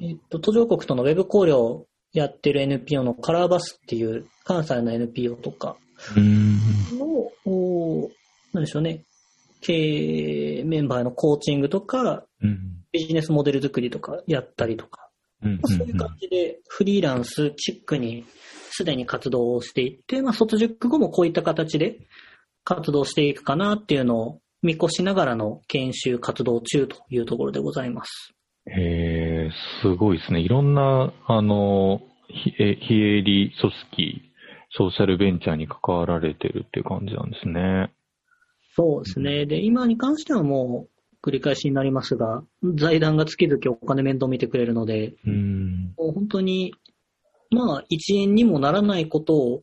[0.00, 5.76] えっと、途上国とのウェブ交流をやってる NPO のカラーバスっていう関西の NPO とか
[6.16, 6.58] うん
[8.52, 9.02] なんでしょうね、
[9.64, 15.10] 経営メンバーのコーチングとか、うんビジネスモデル作りとかやったりとか、
[15.42, 18.24] うんまあそういう感じでフリーランスチックに
[18.70, 21.98] すでに活動をしていって、まあ、卒塾後もこういった形で
[22.62, 28.32] 活動していくかなっていうのを見越しながらの研修活動中というところでございます。
[28.66, 29.50] へえ、
[29.82, 30.40] すごいですね。
[30.40, 34.32] いろんな、あの、非営利組織、
[34.70, 37.92] ソーシャルベンチャーに関わられてるっていう感じなんですね。
[38.76, 39.46] そうですね。
[39.46, 40.88] で、今に関してはも
[41.22, 42.42] う繰り返しになりますが、
[42.74, 45.94] 財団が月々お金面倒見てくれるので、うん。
[45.96, 46.74] もう本当に、
[47.50, 49.62] まあ、一円にもならないことを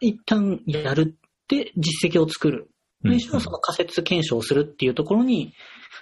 [0.00, 2.70] 一旦やるって実績を作る。
[3.02, 5.52] ないしはその仮説検証をするっていうところに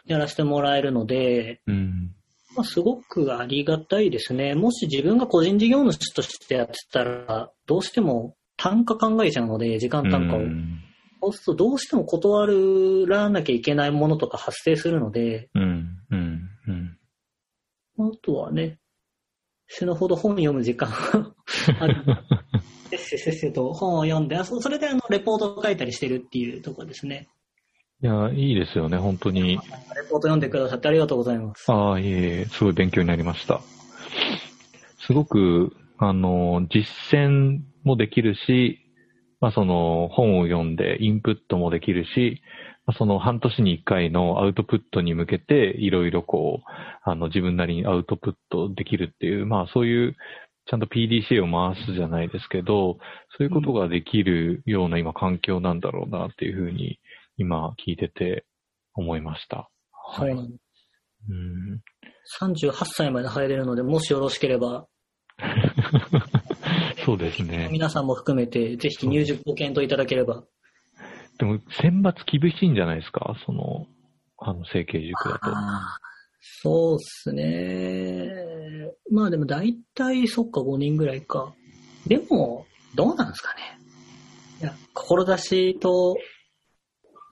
[0.06, 2.14] やらせてもらえるので、うん。
[2.54, 4.54] まあ、すごくありがたいですね。
[4.54, 10.38] もし自分が個人事業主としてやってたら、どうしても単価考えちゃうので、時間単価を。
[10.38, 10.80] うん。
[11.24, 15.98] そうするとどうしても断らなきゃいけないものとか発生するので、うん。
[16.10, 16.48] うん。
[16.68, 16.98] うん。
[17.98, 18.78] あとはね、
[19.66, 20.96] 死ぬほど本読む時間が
[21.80, 22.04] ある。
[22.90, 27.28] せっせせっせと本を読んで、あそそれであのレポートを書いたりしてるっていうところですね。
[28.02, 29.52] いや、いいですよね、本当に。
[29.52, 31.72] レポート読んでくださってありがとうございます。
[31.72, 33.62] ああ、いえいえ、すごい勉強になりました。
[35.06, 38.83] すごく、あの、実践もできるし、
[39.44, 42.40] まあその本を読んでインプットもできるし、
[42.86, 46.70] まあその半年に一回のアウトプットに向けていろいろこう、
[47.04, 50.16] あの自分なりにアウトプットできるっていう、まあそういう
[50.64, 52.96] ちゃんと PDCA を回すじゃないですけど、
[53.36, 56.98] そういうことができるような今環境なんだろうなっていうふうに
[57.36, 58.46] 今聞いてて
[58.94, 59.68] 思いました。
[60.16, 60.60] そうなんです。
[61.28, 61.80] うん
[62.40, 64.86] 38歳まで入れるので、もしよろしければ、
[67.04, 67.68] そうですね。
[67.70, 70.44] 皆さんも含めて、ぜひ入塾ご検討いただければ。
[71.38, 73.34] でも、選抜厳しいんじゃないですか？
[73.44, 73.86] その、
[74.38, 75.50] あの、成形塾だと。
[76.40, 78.30] そうっすね。
[79.10, 81.54] まあでも大体そっか5人ぐらいか。
[82.06, 83.78] でも、どうなんですかね。
[84.60, 86.16] いや、志と、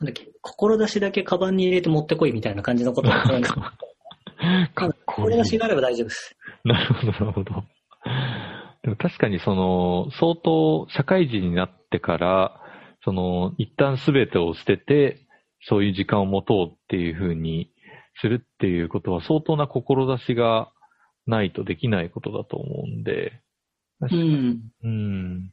[0.01, 3.55] なんだっけ、志だけカバンに入れて持ってこいみたいな感じのことがあるんか
[4.89, 5.39] っこいい。
[5.45, 6.37] 志があれば大丈夫です。
[6.65, 7.65] なるほど、なるほど。
[8.83, 12.61] でも確かにその、相当社会人になってから、
[13.05, 15.21] その、一旦すべてを捨てて、
[15.69, 17.71] そういう時間を持とうっていうふうに
[18.21, 20.73] するっていうことは相当な志が
[21.27, 23.41] ないとできないことだと思うんで、
[24.01, 24.63] 確かにうん。
[24.83, 25.51] うん、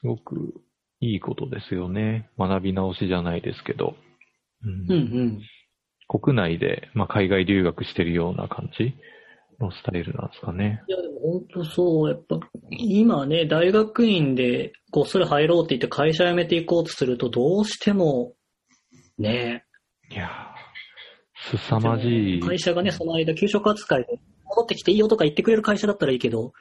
[0.00, 0.54] すごく
[1.00, 2.28] いいことですよね。
[2.38, 3.96] 学び直しじゃないですけど。
[4.62, 5.40] うんうんうん。
[6.08, 8.94] 国内で、まあ、海外留学してるような感じ
[9.60, 10.82] のスタイルなんですかね。
[10.88, 12.38] いや、でも本当そう、やっぱ、
[12.70, 18.34] 今ね、大学院でごっそり入ろうって言って会社辞めていこうとすると、どうしても、
[19.18, 19.64] ね、
[20.10, 22.40] いやー、凄まじい。
[22.40, 26.52] 会社がね、その間、給食扱いで戻ってきていいよとか言ってくれる会社だったらいいけど、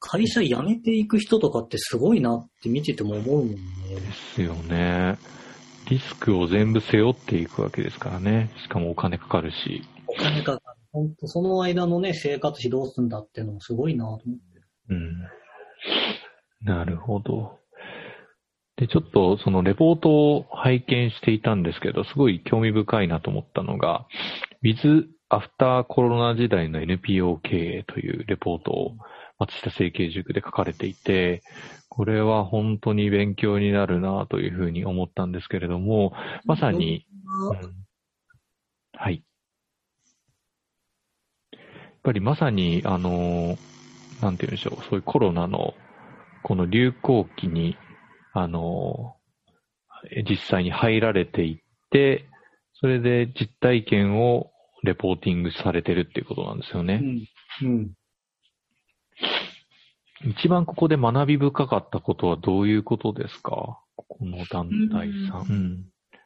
[0.00, 3.56] 会社辞めていく人とかってすごいなって見てても思うもんね。
[3.88, 5.16] ですよね。
[5.88, 8.50] リスクを全部背負っていくわけですからね。
[8.62, 9.82] しかもお金かかるし。
[10.06, 10.83] お金かかる。
[10.94, 14.24] 本当その間のね、生活費どうすんだっていうのもすごいなと思って。
[14.90, 15.28] うん。
[16.62, 17.58] なるほど。
[18.76, 24.06] で、ちょっとそのレポートを拝見していたんですけど、すごい興味深いなと思ったのが、
[24.62, 28.96] With After コロナ時代の NPO 経営というレポートを
[29.40, 31.42] 松下整形塾で書かれていて、
[31.88, 36.12] これは本当に勉強になるなというふうに思ったんですけれども、
[36.44, 37.06] まさに、
[37.50, 37.84] うん
[38.96, 39.24] はい。
[42.04, 43.56] やっぱりまさに、あの、
[44.20, 45.72] なんて言うんでしょう、そういうコロナの、
[46.42, 47.78] この流行期に、
[48.34, 49.16] あの、
[50.10, 51.56] え実際に入られていっ
[51.90, 52.26] て、
[52.74, 54.50] それで実体験を
[54.82, 57.00] レポーティングされてるっていうことなんですよね。
[57.62, 57.68] うん。
[57.68, 57.90] うん。
[60.36, 63.80] 一番ここで学び深かったことはどういうことですか？
[63.96, 65.46] この団体さん。
[65.48, 65.84] うん。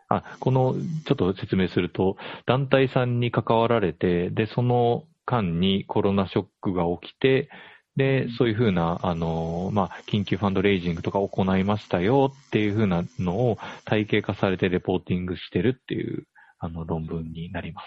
[0.09, 7.51] あ、この、ちょっと説明すると、団体さんに関わられて、で、その間にコロナショックが起きて、
[7.97, 16.25] で、そういうふうな、あの、まあ、緊急ファンドレイジングとか行いましたよっていうふうなのを体系化されてレポーティングしてるっていう、
[16.61, 17.87] あの、論文になります。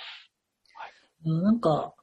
[1.23, 1.93] なんか、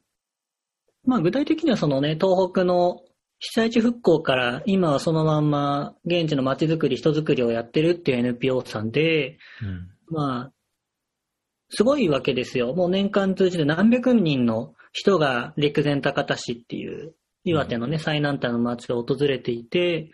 [1.04, 3.00] まあ具体的にはそのね、東北の
[3.38, 9.90] 被災地復興から今はそのまんま現地の街づくり、人づくりをやってるっていう NPO さんで、うん。
[10.10, 10.52] まあ、
[11.70, 12.74] すごいわけですよ。
[12.74, 20.10] もう年間通じて何百人の人が陸前高田市っていう岩手のね、最南端の町を訪れていて、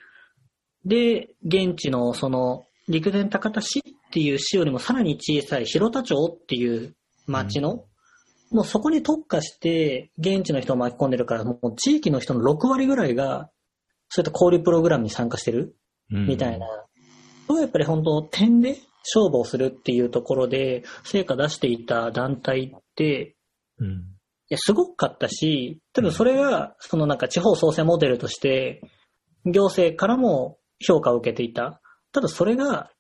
[0.85, 6.95] で、現地のその陸前高田市っていう市よりもさらに小さい広田町っていう
[7.27, 7.85] 町の、
[8.51, 13.51] もうそこに特化して現地の人を巻き込んでるから、もう地域の人の6割ぐらいが、
[14.11, 15.77] そういった交流プログラムに参加してる
[16.13, 16.67] うんみたいな。
[17.49, 18.77] そうやっぱり本当点で
[19.15, 23.37] 勝負をするっていうところで成果出していた団体って、
[23.79, 24.14] うん。
[24.55, 28.81] いや、すごかったし、多分それが、そのなんか地方創生モデルとして、
[29.45, 31.81] 行政からも評価を受けていた。
[32.13, 32.91] ただそれが、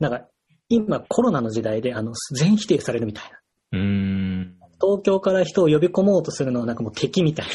[0.00, 0.26] なんか、
[0.68, 3.78] 今コロナの時代で、あの、全否定されるみたいな。
[3.78, 4.56] うん。
[4.80, 7.46] 東京から人を呼び込もうとするのはなんかもう敵みたい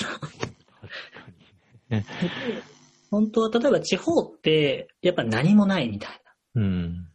[1.89, 1.97] な。
[1.97, 2.06] ね
[3.10, 6.21] 本当は、例えば地方って、やっぱ何もないみたい
[6.56, 6.62] な。
[6.62, 7.11] うん。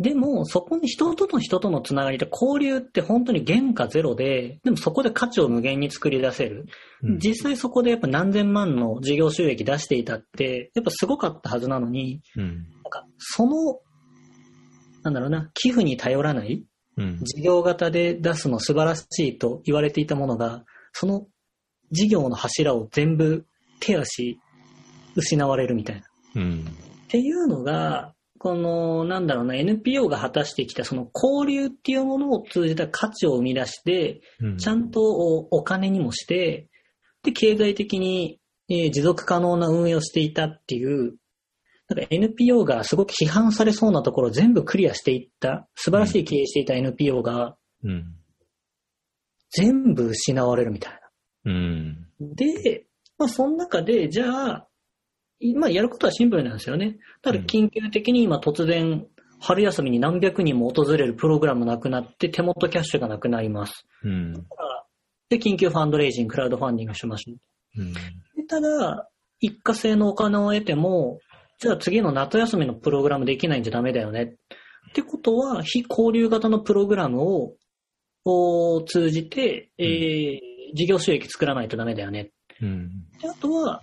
[0.00, 6.66] でも、そこに人との人とのつながりで交流って本当に原価ゼロで、でもそこで価値を無限に作り出せる。
[7.02, 12.44] うん実際そこでやっぱ何千万の事業収益出していたって、やっぱすごかったはずなのに、うん。
[12.44, 12.56] なん
[12.90, 13.80] かその、
[15.02, 16.64] なんだろうな、寄付に頼らない
[16.96, 17.20] うん。
[17.22, 21.26] 事業型で出すの素晴らしいと言われていたものが、その
[21.90, 23.46] 事業の柱を全部
[23.80, 24.38] 手足
[25.16, 26.02] 失われるみたいな。
[26.36, 26.66] うん。
[27.04, 36.68] っていうのが、この、なんだろうな、NPO が果たしてきたその交流っていうものを通じた価値を生み出して、うんちゃんとおお金にもして、
[37.22, 41.14] で、経済的に、えー持続可能な運営をしていたっていう、
[41.88, 48.16] なんか NPO がすごく批判されそうなところを全部クリアしていった、素晴らしい経営していた NPO がうん。
[49.50, 51.00] 全部失われるみたい
[51.44, 52.08] うん。
[52.18, 52.34] な。
[52.34, 52.86] で、
[53.18, 54.68] まあ、その中で、じゃあ、
[55.42, 56.98] 今やることはシンプルなんですよね。
[57.22, 59.06] ただうん緊急的に今突然、
[59.40, 63.86] 春休みに何百人も訪れるプログラムなくなって手元キャッシュがなくなります。
[64.04, 64.34] うん。
[65.28, 67.34] で、緊急ファンドレイジング、クラウドファンディングしましょ
[67.76, 67.82] う。
[67.82, 67.92] うん。
[67.92, 67.98] で
[68.48, 69.08] ただ、
[69.40, 71.18] 一過性のお金を得ても、
[71.58, 74.22] じゃあ次の夏休みのプログラムできないんじゃダメだよね。
[74.90, 77.56] ってことは、非交流型のプログラムを
[78.24, 82.30] を通じて、えー事業収益作らないとダメだよね。
[82.60, 82.88] うん。
[83.20, 83.82] であとは、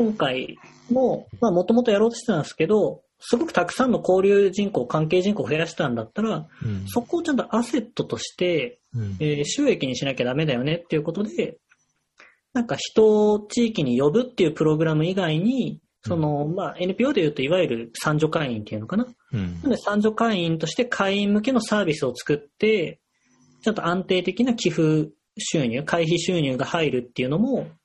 [0.00, 0.56] 今回
[0.90, 6.86] も、まあもともとやろうとしてたんですけど、すごくたくさんの交流人口、関係人口を増やしたんだったら、うん。
[6.86, 11.58] そこをちゃんとアセットとして、うんえー収益にしなきゃダメだよねっていうことで、
[12.54, 19.06] なんか人を地域に呼ぶっていうプログラム以外に、その、まあ NPO で言うといわゆる参助会員っていうのかな。
[19.34, 23.00] うんなので参助会員として会員向けのサービスを作って、
[23.62, 27.79] ちゃんと安定的な寄付収入、会費収入が入るっていうのも、まあ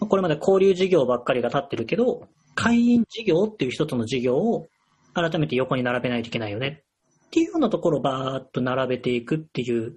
[0.00, 4.66] これまで交流事業ばっかりが立ってるけど、会員事業っていう一つの事業を
[5.14, 6.82] 改めて横に並べないといけないよね
[7.26, 9.96] っていうようなところをバーッと並べていくっていう、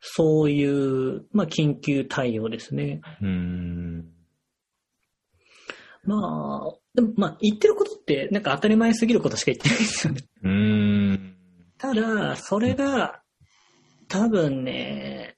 [0.00, 3.00] そういう、まあ、緊急対応ですね。
[3.20, 4.04] うん。
[6.04, 10.22] まあ、でもまあ、言ってることって、なんか当たり前すぎることしか言ってないですよね。
[10.42, 11.36] うん。
[11.78, 13.22] ただ、それが、
[14.08, 15.36] 多分ね、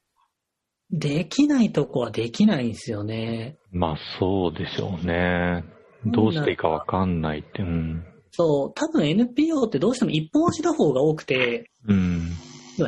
[0.91, 3.57] できないとこはできないんですよね。
[3.73, 5.65] まあそうでしょうね。
[6.07, 7.63] どうしていいかわかんないって。
[7.63, 8.05] うん。
[8.31, 12.31] そう、多分 NPO ってどうしても一方字打法が多くて、うん。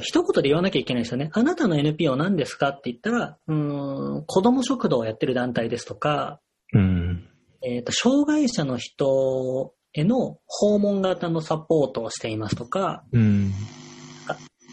[0.01, 1.31] 一言で言わなきゃいけないですよね。
[1.33, 2.71] あなたの NPO 何ですか？
[2.71, 6.41] って言ったら、うーん、子供食堂をやってる団体ですとか、
[6.73, 7.29] うん。
[7.63, 13.53] えっ、と、障害者の人への訪問型のサポートをしていますとか、うん。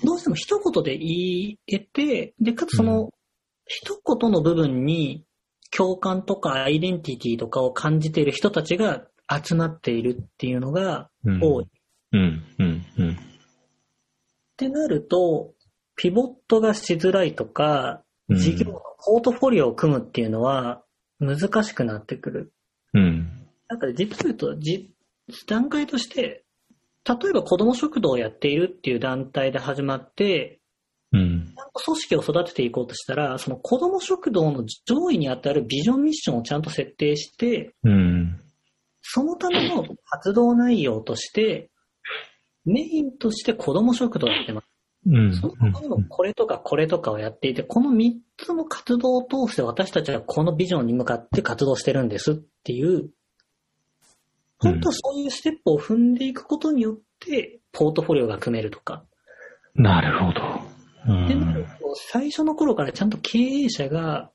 [0.04, 3.14] どうしても一言で言えて、で、かつそうの、
[3.66, 5.26] 一言の部分に
[5.72, 11.40] 共感とかアイデンティティとかを感じている人たちが集まっているっていうのがうん。
[11.42, 11.66] 多い。
[11.66, 11.68] っ
[12.12, 12.44] うん。
[12.60, 12.86] うん。
[12.98, 13.18] うん。
[14.58, 15.54] てなると、
[15.96, 20.82] ピボットがしづらいとか、うん事業のポートフォリオを組むっていうのは
[21.20, 22.54] 難しくなってくる。
[22.94, 23.30] うん。
[23.68, 24.94] だから実を言うと、じ
[25.46, 26.46] 段階として、
[27.06, 30.60] 例えば子供食堂をやっているっていう団体で始まって、
[31.12, 31.54] うん。
[31.86, 38.40] 組織を育てていこうとしたら、その子供食堂の上位にあたるビジョンミッションをちゃんと設定して、うん。
[39.02, 41.70] そのための活動内容として、
[42.66, 44.68] メインとして子供食堂をやってます。
[45.06, 45.36] うん。
[45.36, 53.10] その他にもこれとかこれとかをやっていて、この3つの活動を通して私たちはこのビジョンに向かって活動してるんですっていう、
[54.64, 59.04] 本当はそういうステップを踏んでいくことによって、ポートフォリオが組めるとか。
[59.76, 60.74] なるほど。
[61.08, 61.66] うん。
[61.94, 64.32] と、最初の頃からちゃんと経営者が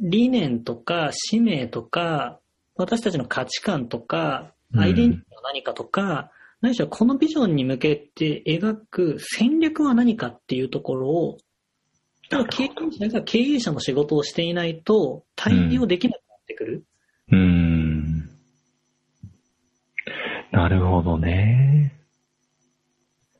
[0.00, 2.40] 理念とか使命とか、
[2.76, 6.30] 私たちの価値観とか、うんアイデンティティは何かとか、
[6.60, 11.38] 何しろこのビジョンに向けて描く戦略は何かっていうところを、
[12.28, 16.84] ただ経営者が経営者の仕事をしていないと対応できなくなってくる。
[17.32, 17.67] うん。
[20.52, 21.92] なるほどね。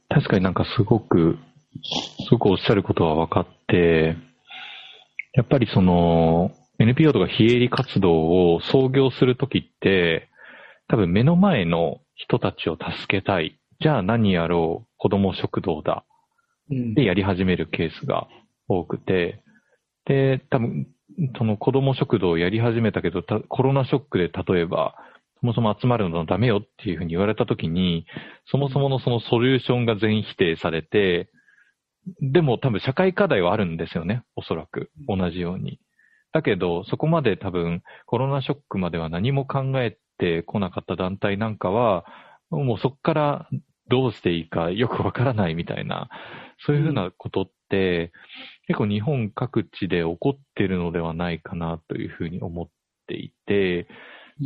[0.09, 1.39] 確かになんかすごく、
[2.29, 4.17] すごくおっしゃることは分かって、
[5.35, 10.29] やっぱりその NPO とか非営利活動を創業するときって、
[10.89, 13.59] 多分目の前の人たちを助けたい。
[13.81, 16.05] じゃあ何やろう子供食堂だ。
[16.71, 18.29] うんでやり始めるケースが
[18.69, 19.43] 多くて、
[20.05, 20.87] で、多分、
[21.37, 24.95] その子供食堂をやり始めたけど、たコロナショックで例えば、
[25.41, 28.07] そもそも集まるのはダメよっていうふうに言われたときに、
[28.47, 31.31] そもそものそのソリューションが全否定されて、
[32.21, 34.91] でも多分社会課題はあるんですよね、おそらく。
[35.07, 35.79] 同じように。
[36.33, 42.05] だけど、そこまで多分コロナショックまでは何も考えてこなかった団体なんかは、
[42.51, 43.49] もうそこから
[43.89, 46.09] どうしていいかよくわからないみたいな、
[46.67, 48.13] そういうふうなことって、
[48.67, 52.69] 結構日本各地で起こってるのではないかなというふうに思っ
[53.07, 53.89] ていて、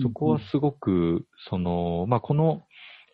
[0.01, 2.63] そこはすごく、その、まあ、この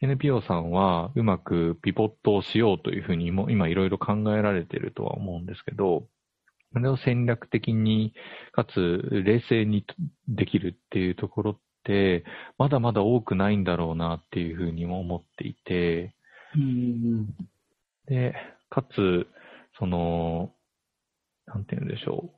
[0.00, 6.06] NPO さんはうまくピボットをしようというふうにも今いろいろ考えられているとは思うんですけど、
[6.72, 8.12] それを戦略的に
[8.52, 9.84] かつ冷静に
[10.28, 12.24] できるっていうところって、
[12.58, 16.14] まだまだ多くないんだろうなっていうふうにも思っていて、
[16.54, 17.34] うん
[18.06, 18.34] で、
[18.70, 19.26] かつ、
[19.78, 20.52] その、
[21.46, 22.30] なんて言うんでしょ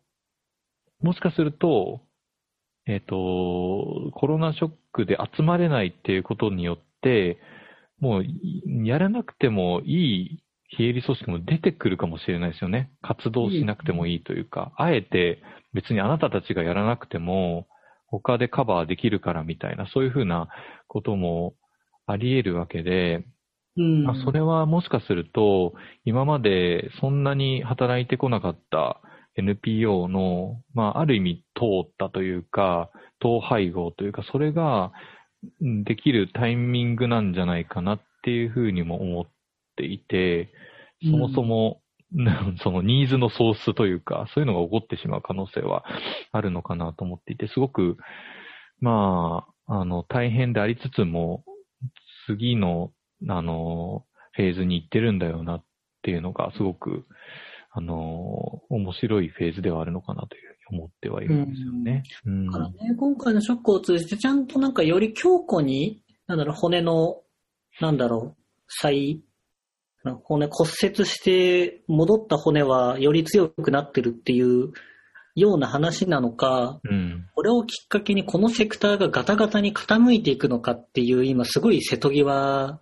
[1.03, 1.07] う。
[1.07, 2.03] もしかすると、
[2.87, 7.39] えっ、と、コロナショックで集まれないっていうことによって、
[7.99, 12.91] もうい、やらなくてもいい非営利組織も出てくるかもしれないですよね。
[13.03, 15.43] 活動しなくてもいいというか、あえて
[15.75, 17.67] 別にあなたたちがやらなくても、
[18.07, 20.49] 他でカバーできるからみたいな、そういうふうな
[20.89, 21.55] ことも
[22.07, 23.25] あり得るわけで、
[23.77, 25.75] うんまあ、それはもしかすると、
[26.05, 29.01] 今までそんなに働いてこなかった
[29.37, 32.91] NPO の、まあ、ある意味通ったというか、
[33.23, 34.93] 統廃合というか、それが
[35.61, 39.27] できるタイミングなんじゃないかなっていうふうにも思っ
[39.77, 40.53] ていて、
[41.03, 41.81] そもそも
[42.63, 45.85] そのニーズのソースというか、そういうのが起こってしまう可能性は
[46.33, 47.97] あるのかなと思っていて、すごく、
[48.81, 51.45] まあ、あの、大変でありつつも、
[52.27, 52.91] 次の、
[53.29, 55.65] あの、フェーズに行ってるんだよなっ
[56.03, 57.07] ていうのが、すごく、
[57.73, 62.03] あの、面白いフェーズではあるのかなという思ってはいるんですよね。
[62.25, 62.47] うん。
[62.47, 67.23] だからね、今回のショックを通じて、ちゃんとなんかより強固に、なんだろう、骨の、
[67.81, 69.21] なんだろう、再、
[70.03, 74.73] 骨骨折して戻った骨はより強くなってるっていう
[75.35, 82.81] ような話なのか、うん、これをきっかけにこのセクターがガタガタに傾いていくのかっていう今すごい瀬戸際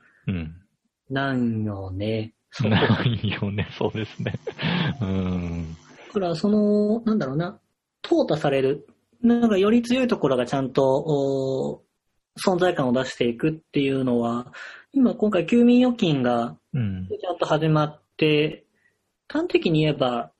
[1.10, 2.34] なんよね。
[2.64, 2.66] う。
[2.66, 4.34] ん、ないよね、 そうですね。
[5.00, 5.76] うん。
[6.08, 7.58] だからその、なんだろうな、
[8.02, 8.86] 淘汰される、
[9.22, 11.82] なんかより強いところがちゃんと
[12.44, 14.52] 存在感を出していくっていうのは、
[14.92, 18.64] 今今回休眠預金がちゃんと始まって、
[19.34, 20.30] うん、端的に言えば、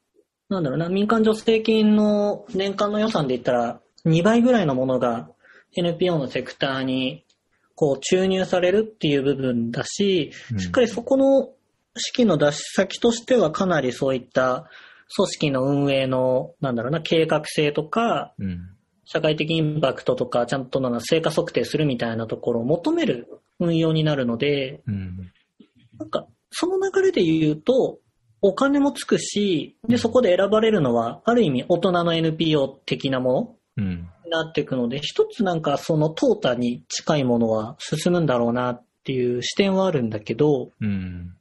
[0.49, 5.29] なんだろうな、民間助成金の年間の予算で言ったら、2倍ぐらいのものが
[5.77, 7.25] NPO のセクターに
[7.75, 11.51] こう注入されるっていう部分だし、しっかりそこの
[11.99, 14.69] 資金の出し先としてはかなりそういった
[15.17, 18.35] 組織の運営の、なんだろうな、計画性とか、
[19.11, 23.27] 社会的インパクトとか、ちゃんとな成果測定するみたいなところを求める
[23.59, 24.83] 運用になるので、
[25.99, 27.99] なんか、その流れで言うと、
[28.43, 33.83] お金もつくし、で、そこで選ばれるのは、ある意味大人の NPO 的なもの
[34.25, 41.35] になっていくので、一つなんかその淘汰に近いものは進むんだろうなっていう視点はあるんだけど、うん!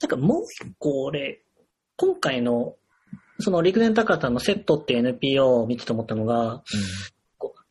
[0.00, 1.42] なんかもう一個俺、
[1.96, 2.76] 今回の、
[3.38, 6.62] その陸前高田のセットって NPO を見てて思ったのが、うん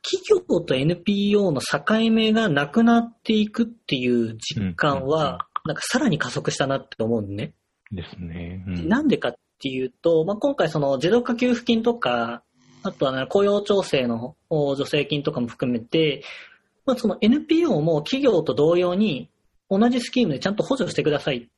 [0.01, 7.53] 企業と NPO の境目がなくなっていくっていう実感は、なんかさらに加速したなって思うね。
[7.91, 8.63] ですね。
[8.65, 12.43] うん、なんでかっていうと、まあ、今回その持続化給付金とか、
[12.81, 14.35] あとは、ね、雇用調整の
[14.77, 16.23] 助成金とかも含めて、
[16.85, 19.29] まあ、その NPO も企業と同様に
[19.69, 21.49] 同じスキームでちゃんと補助してください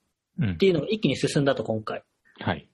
[0.54, 2.04] っていうのが一気に進んだと、今回。
[2.40, 2.68] はい。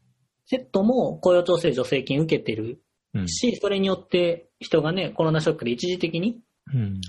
[0.46, 2.80] セットも雇用調整助成金受けてる
[3.26, 6.40] し、うん、それによって人がね、コロナショックで一時的に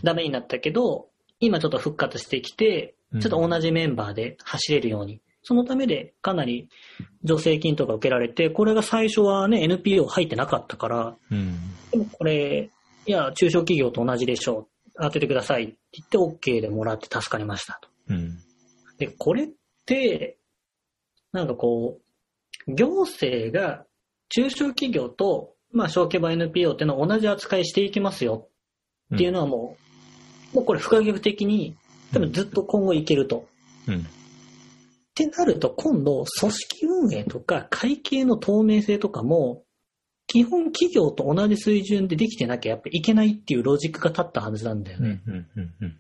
[0.03, 1.09] ダメになったけど、
[1.40, 5.20] 今ちょっと復活してきて、ちょっと同じメンバーで走れるように。
[5.42, 6.68] そのためでかなり
[7.26, 11.59] 助成金とか受けられて、これが最初はね、NPO 入ってなかったから、うん、
[11.90, 12.70] でもこれ、
[13.07, 14.68] いや、中小企業と同じでしょう。
[15.01, 17.88] 当ててくださいって言って OK でもらって助かりましたと。
[18.09, 18.38] うん、
[18.99, 19.49] で、これっ
[19.86, 20.38] て、
[21.39, 22.01] なんかこ
[22.66, 23.84] う、行政が
[24.28, 28.49] 中小企業と、まあ、小規模 NPO っていうのを同じ扱いしていきますよ
[29.14, 29.61] っていうのはもう、
[30.51, 31.76] うん、もうこれ不可逆的に
[32.12, 33.47] 多分ずっと今後いけると。
[33.86, 34.01] うん。
[34.01, 34.01] っ
[35.14, 39.64] てなると、今度、組織運営とか会計の透明性とかも、
[40.26, 45.22] 基本企業と同じ水準でできてなきゃやっぱいけないっていうロジックが立ったはずなんだよね。
[45.26, 45.97] うんうんうん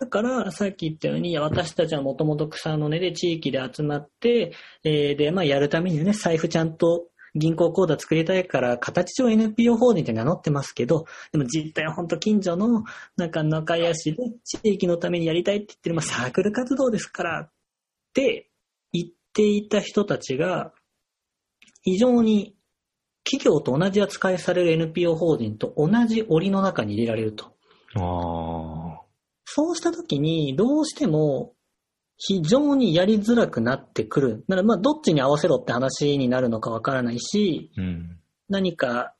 [0.00, 12.82] だから、さっき言ったように、私たちはもともと草の根で地域で集まって、えー、で、まあ、やるためにね、財布ちゃんと銀行口座作りたいから、形上 NPO 法人って名乗ってますけど、でも実態は本当近所の、
[13.18, 17.52] なんか仲良しで、地域のためにやりたいって言ってる、まあサークル活動ですから、っ
[18.14, 18.48] て
[18.94, 20.72] 言っていた人たちが、
[21.82, 22.56] 非常に
[23.24, 27.52] 企業と同じ扱いされる NPO 法人と同じ檻の中に入れられると。
[27.96, 28.79] ああ
[29.52, 31.54] そうしたときに、どうしても
[32.16, 34.44] 非常にやりづらくなってくる。
[34.48, 38.16] だからまあどっちに合わせろって話になるのかわからないし、うん、
[38.48, 39.12] 何か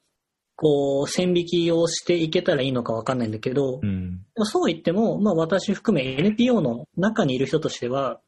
[0.55, 8.21] こう線引きをしていけたらいいのかわかんないんだけど、うん、そう言っても、まあ私含め NPO の中にいる人としては、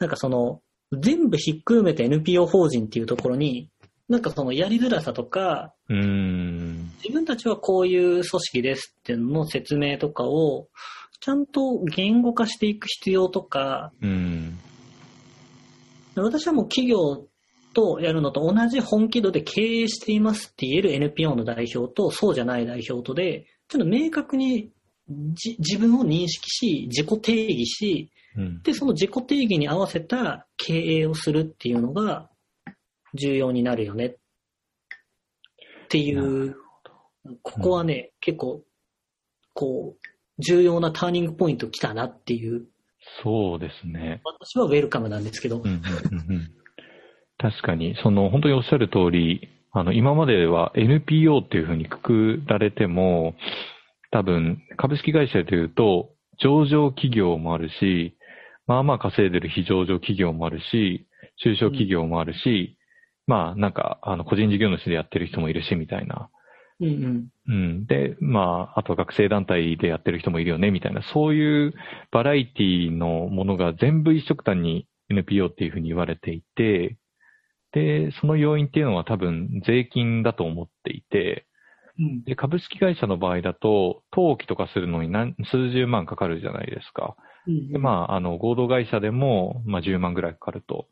[0.00, 0.60] なんかその
[0.98, 3.70] 全部ひっくるめて NPO 法人っていうところに、
[4.08, 5.72] なんかそのやりづらさとか、
[7.02, 10.68] 自分たちはこういう組織ですっていうのの説明とかを、
[11.20, 14.58] ちゃんと言語化していく必要とか、うん、
[16.16, 17.26] 私はもう企業
[17.74, 24.70] とやるのと同じ本気度で経営していますって言える NPO の代表とそうじゃない代表とで、ちょっと明確に
[25.08, 32.30] 自分を認識し、自己定義し、うん、で、その自己定義に合わせた経営をするっていうのが
[33.14, 34.16] 重要になるよねっ
[35.88, 36.56] ていう、
[37.42, 38.62] ここはね、結構、
[39.54, 42.66] こう、重要なターニングポイント来たなっていう。
[43.22, 44.20] そうですね。
[44.24, 45.58] 私はウェルカムなんですけど。
[45.58, 46.50] うんうんうんうん、
[47.38, 53.34] 確かに、その、本当におっしゃる通り、あの、今までは NPO っていうふうにくくられても、
[54.10, 56.10] 多分、株式会社でいうと、
[56.42, 58.16] 上場企業もあるし、
[58.66, 61.06] まあまあ稼いでる非上場企業もあるし、
[61.42, 62.78] 中小企業もあるし、
[63.26, 66.30] まあなんか、あの、個人事業主でやってる人もいるし、みたいな。
[66.80, 67.28] うんうん。
[67.46, 67.86] うん。
[67.86, 71.74] で、まあ、あと学生団体でやってる人もいるよね、みたいな、そういう
[72.10, 76.96] バラエティのものが全部一色単に NPO っていうふうに言われていて、
[77.72, 81.46] で、その要因っていうのは多分税金だと思っていて、
[81.98, 82.24] うん。
[82.24, 87.16] で、株式会社の場合だと、登記とかするのに何数十万かかるじゃないですか。
[87.72, 90.88] で、まあ、あの、合同会社でも、まあ、10万ぐらいかかると。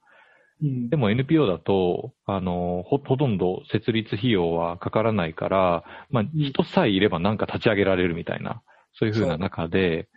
[0.62, 8.62] うんでも NPO だと、あの、ほ、ほとんど設立費用はかからないから、まあ、人さえいればなんか立ち上げられるみたいな、
[8.94, 10.09] そういう風な中で、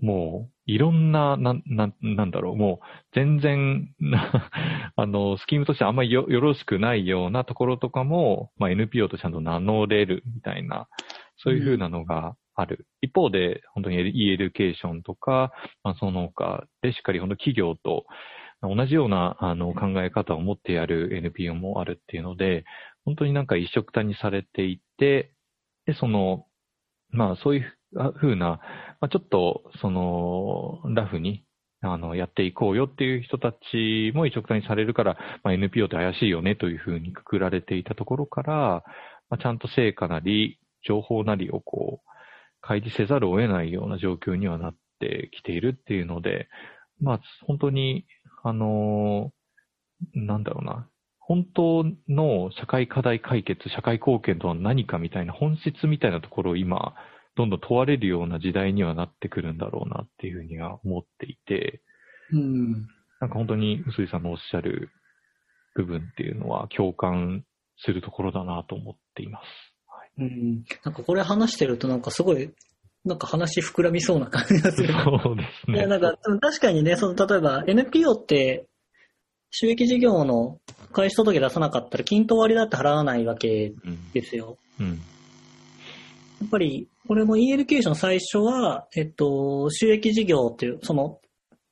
[0.00, 4.50] もう、いろんな、なん、なん、なんだろう、もう、全然、な
[4.94, 10.88] あの、スキームとしてあんまりよよろしくないようなところとかも、まあ、NPO とちゃんと名乗れるみたいな、
[11.38, 12.86] そういう風なのがある。
[13.00, 18.06] 一方で、本当に e-Education とか、まあ、その他でしっかり本当企業と
[18.62, 22.64] 同じようなあの考え方を持ってやる NPO もあるっていうので、
[23.04, 25.32] 本当になんか一緒くたにされていて、
[25.86, 26.46] で、その、
[27.10, 27.76] まあそういう
[28.16, 28.60] ふうな、
[29.00, 31.44] まあ、ちょっと、その、ラフに、
[31.80, 38.84] あの、やっていこうよっていう人たちも一緒くたにされるから、まあ、NPO って怪しいよねというふうにくくられていたところから、
[39.28, 42.10] まあ、ちゃんと成果なり、情報なりをこう、
[42.60, 46.48] 開示せざるを得ないような状況にはなってきているっていうので、
[47.00, 48.06] まあ、本当に、
[48.48, 49.32] あの
[50.14, 50.88] なんだろうな、
[51.18, 56.94] 本当の社会課題解決、社会貢献とは何かみたいな本質みたいなところを今、
[57.36, 61.82] どんどん問われるような時代にはなってくるんだろうなっていうふうには思っていて、
[62.32, 62.72] うん。
[63.20, 64.90] なんか本当に臼井さんのおっしゃる
[65.74, 67.44] 部分っていうのは共感
[67.78, 69.44] するところだなと思っています。
[70.18, 70.64] うん。
[70.84, 72.54] なんかこれ話してるとなんかすごい、
[73.06, 74.92] なんか話膨らみそうな感じがする。
[74.92, 75.78] そうですね。
[75.78, 78.66] いや、なんか、うん確かにね、その、例えば NPO って、
[79.50, 80.58] 収益事業の
[80.92, 84.10] 開始届出さなかったら均等割だって払わないわけうん。
[84.12, 84.58] ですよ。
[84.80, 84.88] うん。
[84.88, 84.92] や
[86.46, 91.20] っぱり、これも e-Education 最初は、えっと、収益事業っていう、その、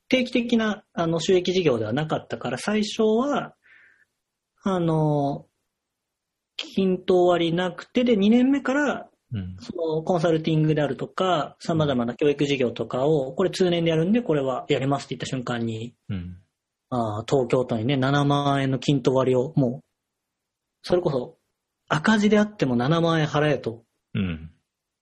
[0.08, 3.54] 定期的なあの収益事業ではなかったから、最初は、
[4.62, 5.46] あの、
[6.56, 9.56] 均等割なくて、で、2年目から、うん。
[9.58, 16.38] そのコンサルティングであるとか、様々な教育事業とかを、これ通年でやるんで、これはやりますって言った瞬間に、うん。
[16.90, 19.84] あー東京都にね、7万円の均等割を、もう、
[20.82, 21.36] それこそ、
[21.88, 24.50] 赤字であっても7万円払えとうん。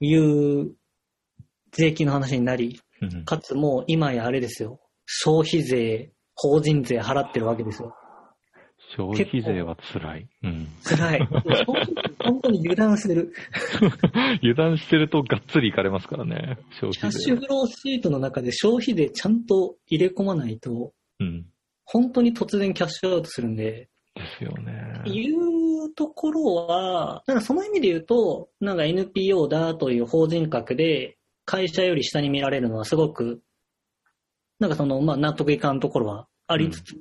[0.00, 0.74] いう
[1.72, 3.24] 税金の話になり、うん。
[3.24, 7.94] かつもう今やあれですよ、消費税、法人税払ってるわけですよ。
[8.96, 10.28] 消費税は辛い。
[10.42, 10.68] うん。
[10.84, 11.28] 辛い。
[12.24, 13.32] 本当に油断してる。
[14.42, 17.10] 油断してるとがっつりいかれますからね、消キャッ。
[17.10, 21.46] シュフローシートの中で消費税ちゃんと入れ込まないと、うん。
[21.84, 25.02] 本当に突然キャッシュアウトするんで、ですよね。
[25.06, 33.42] いうところは、なんかその意味で言うと、なんか NPO だという法人格で、会社より下に見られるのはすごく、
[34.58, 36.94] なんかその、まあ納得いかんところはありつつ、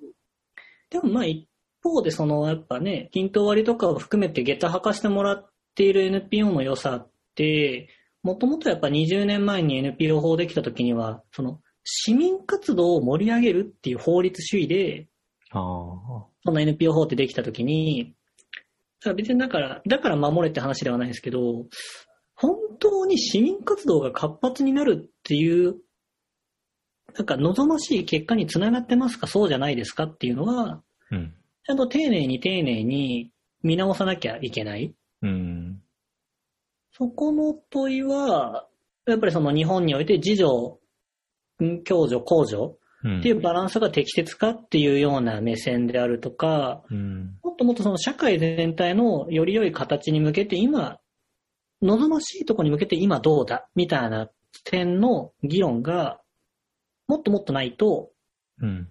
[0.90, 1.48] でもまあ一
[1.82, 7.90] 方でその、やっぱね、均等割とかを含めて下駄履かしてもらっている NPO の良さって、
[8.24, 15.08] もともとやっぱ20年前に NPO 法できた時には、その、市民活動を盛り上げるっていう法律主義で、
[15.52, 16.26] ああ。
[16.44, 18.16] その NPO 法ってできたときに、
[19.00, 21.66] だから別にだから、だから守れって話ではないですけど、
[22.36, 25.76] 本当に市民活動が活発になるっていう、
[27.16, 31.34] なんか望ましい結果につながってますかそうじゃないですかっていうのは、うん。
[31.72, 33.32] ちゃんと丁寧に丁寧に
[33.64, 34.94] 見直さなきゃいけない。
[35.22, 35.82] うん。
[36.92, 38.68] そこの問いは、
[39.08, 40.80] やっぱりその日本において自助、
[41.64, 43.20] ん共助、公助うん。
[43.20, 47.38] っていうバランスが適切かっていうような目線であるとか、うん。
[47.42, 51.00] もっともっとその社会全体のより良い形に向けて今、
[51.82, 54.30] 望ましいところに向けて今どうだみたいな
[54.66, 56.20] 点の議論が
[57.08, 58.10] もっともっとないと、
[58.62, 58.90] うん。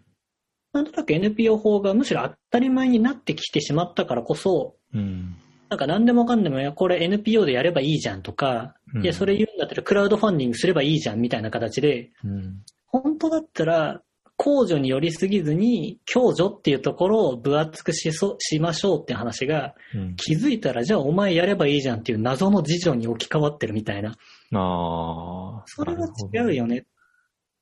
[0.72, 5.36] なんとなく NPO 法がむしろ当たり前になってきてしまったからこそ、うん。
[5.68, 12.62] なんか何でもかんでも、いや、これ NPO でやればいいじゃんとか、うんいや、それ言うんだったらクラウドファンディングすればいいじゃんみたいな形で、うん。
[12.86, 14.02] 本当だったら、
[14.36, 20.16] 公助に寄りすぎずに、共助っていうところを分厚くしそしましょうっていう話が、うん。
[20.16, 24.10] 気づいたら、じゃあお前やればいいじゃんっていう謎の事情に置き換わってるみたいな。
[24.54, 25.62] ああ。
[25.66, 26.82] それは違うよねっ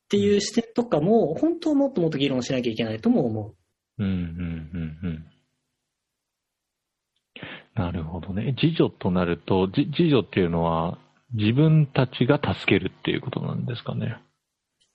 [0.09, 3.54] ていう視点とかも、本当はもっともっと議論しなきゃいけないとも思
[3.98, 5.26] うん、うん、うん、うん。
[7.74, 8.56] なるほどね。
[8.61, 10.98] 自助となると、じ自助っていうのは、
[11.34, 14.16] 自分たちが助けるっていうことなんですかね。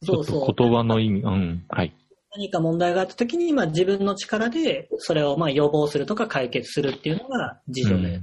[0.03, 1.95] ちょっと言葉の意味、うん、はい。
[2.35, 8.19] 何か問題があった時に、まあ自分の力でそれをまあ予防するとか解決するっていうのが自助で。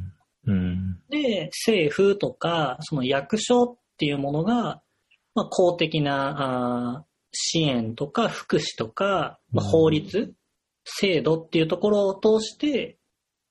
[0.47, 0.53] うん。
[0.53, 0.99] うん。
[1.09, 4.83] で、政府とか、その役所っていうものが、
[5.35, 10.35] まあ公的なあー支援とか福祉とか、まあ、法律、
[10.85, 12.99] 制度っていうところを通して、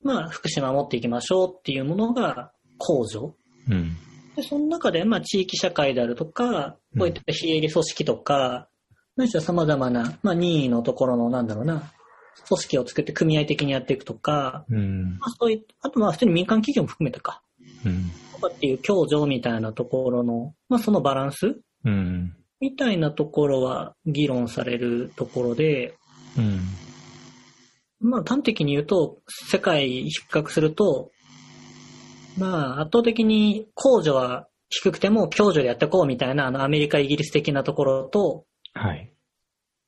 [0.04, 3.36] まあ福祉守っていきましょうっていうものが公助。
[3.70, 3.96] うん。
[4.36, 8.70] で、その中で、まあ、地域社会であるとか、こういった非営利組織とか、
[9.16, 11.92] ないしは様々な、まあ、任意のところの、なんだろうな、
[12.48, 15.18] 組織を作って組合的にやっていくとか、うん。
[15.20, 17.42] まあ、そういあとまあ、普通に民間企業も含めてか、
[17.86, 18.10] うん。
[18.34, 22.36] とかっていう共助みたいなところの、まあ、そのバランスうん。
[22.60, 25.96] みたいなところは議論されるところで、
[26.38, 26.60] うん。
[28.02, 31.12] まあ、端的に言うと、世界比較すると、
[32.38, 39.14] まあ、圧倒的に控除は低くても共助でやっていこうみたいな、あの、アメリカ、イギリス的なところと、はい。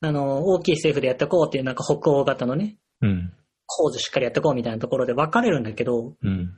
[0.02, 3.34] あの、大きい政府でやっていこうっていうなんか北欧型のね、うん。
[3.68, 6.54] 控除しっかりやっていこうみたいなところで分かれるんだけど、うん。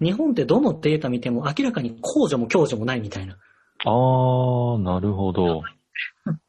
[0.00, 3.38] 日本ってどのデータ見ても明らかに控除も共助もないみたいな。
[3.84, 5.62] あー、なるほど。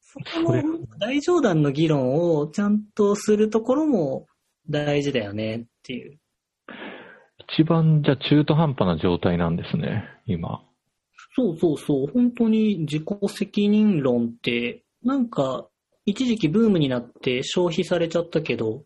[0.00, 4.26] そこの大冗談の議論をちゃんとするところも
[4.68, 6.18] 大事だよねっていう。
[7.52, 10.62] 一番、じゃあ中途半端な状態なんですね、今。
[11.36, 12.06] そうそうそう。
[12.08, 15.68] 本当に自己責任論って、なんか、
[16.04, 18.84] 一時期ブームになって消費されちゃったけど、うん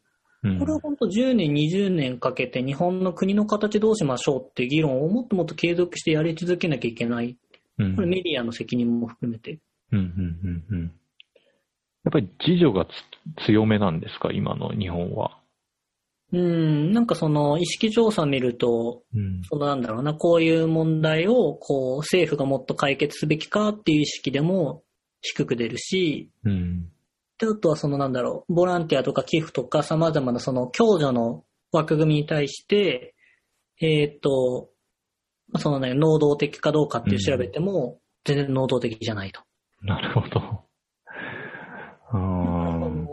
[0.59, 7.37] これは本当10年、20年かけて日本の国の形どうしましょうって議論をもっともっと継続してやり続けなきゃいけない。
[7.79, 9.59] うんこれメディアの責任も含めて。
[9.91, 10.05] うんうん
[10.71, 10.93] うんうん
[12.05, 12.87] やっぱり自助が
[13.39, 15.39] つ強めなんですか、今の日本は。
[16.33, 19.41] うん、なんかその意識調査見ると、うん。
[19.45, 24.83] そのなんだろうな、こういう問題をこう政府がもっと解決すべきかっていう意識でも
[25.23, 26.91] 低く出るし、うん。
[27.39, 33.15] で、あとはそのなんだろう、ボランティアとか寄付とか様々なその共助の枠組みに対して、
[33.81, 34.71] えっ、と、
[35.49, 39.41] まあそのね、能動的かどうかっていう調べても、全然能動的じゃないと。
[39.83, 40.65] なるほど。
[42.13, 43.09] うーん。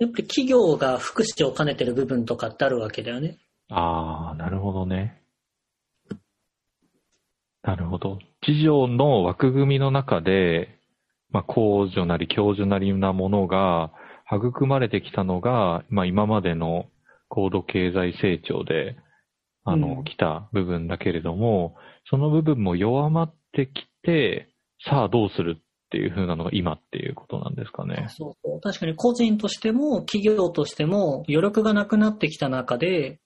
[0.00, 3.38] やっぱり企業が福祉を兼ねてる部分とかってあるわけだよね。
[3.68, 5.22] ああ、なるほどね。
[7.62, 8.18] なるほど。
[8.46, 10.79] 自助の枠組みの中で、
[11.32, 13.92] まあ、公助なり共助なりなものが
[14.32, 16.86] 育まれてきたのが、まあ、今までの
[17.28, 18.96] 高度経済成長で、
[19.64, 21.76] あの、うん来た部分だけれども、
[22.08, 24.48] その部分も弱まってきて、
[24.84, 28.06] さあどうするっていう風なのが今っていうことなんですかね。
[28.08, 28.60] そうそう。
[28.60, 33.20] 確かに個人としても企業としても余力がなくなってきた中で、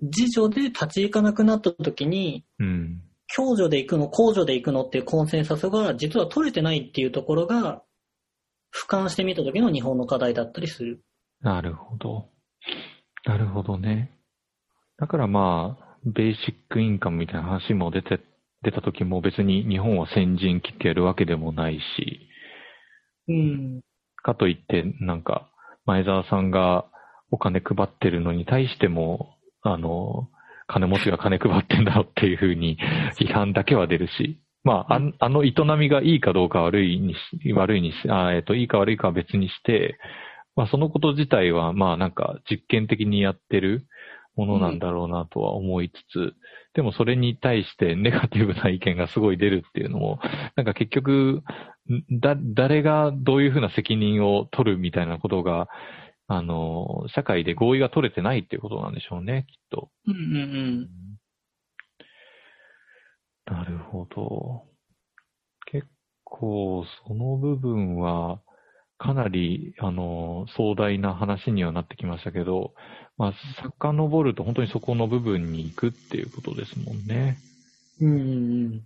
[0.00, 3.02] 自助で立ち行かなくなった時に、うん。
[3.34, 7.82] 共助で行くの、公助で行くのっていうコンセンサスが実は取れてないっていうところが、
[8.74, 11.02] 俯瞰してみた時の日本の課題だったりする。
[11.40, 12.28] なるほど。
[13.24, 14.18] なるほどね。
[14.98, 18.20] だからまあ、ベーシックインカムみたいな話も出て、
[18.62, 22.28] 出た時も別に日本は先陣切ってやるわけでもないし、
[23.28, 23.80] うん。
[24.22, 25.50] かといってなんか
[25.84, 26.86] 前澤さんが
[27.30, 30.28] お金配ってるのに対しても、あの、
[30.72, 32.78] 金持ちが金配ってんだろっていうふうに
[33.18, 39.98] 批判だけは出るし、まあ、あの営みがいいかどうか悪いにし、悪いにし、あえっと、いいか悪いかは別にして、
[40.54, 43.86] まあ、そのこと自体は、まあ、なんか実験的にやってる
[44.36, 46.34] ものなんだろうなとは思いつつ、
[46.74, 50.20] でもそれに対してネガティブな意見がすごい出るっていうのも、
[50.56, 51.42] なんか結局、
[51.90, 55.68] んだ、誰がどういうふうな責任を取るみたいなことが、
[56.36, 59.90] あの、社会で合意が取れてないっていうことなんでしょうね、きっと。
[60.06, 60.88] うんうん
[63.48, 63.54] うん。
[63.54, 64.64] なるほど。
[65.70, 65.86] 結
[66.24, 68.40] 構、その部分は、
[68.98, 72.72] かなり、あの、壮大な話にはなってきましたけど、
[73.18, 77.38] まあ、遡ると本当にそこの部分に行くっていうことですもんね。
[78.00, 78.82] うんうん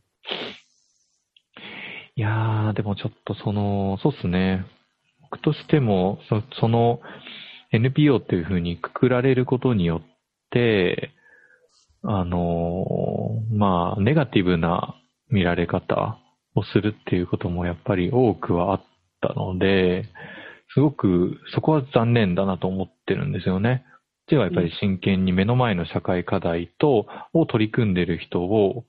[2.19, 4.65] いやー、でもちょっとその、そうっすね。
[5.31, 6.19] 僕としても、
[6.61, 7.01] その
[7.73, 10.07] NPO っていうふうにくくられることによっ
[10.51, 11.13] て、
[12.03, 12.85] あの
[13.53, 14.95] まあ、ネガティブな
[15.29, 16.19] 見られ方
[16.55, 18.85] をするっていうこともやっぱり多くはあっ
[19.21, 20.05] たので、
[20.75, 23.85] すごくそこは残念だなと思ってるんですよね。
[24.29, 28.85] ではやっぱり真剣に目の前の社会課題と、を取り組んでる人を、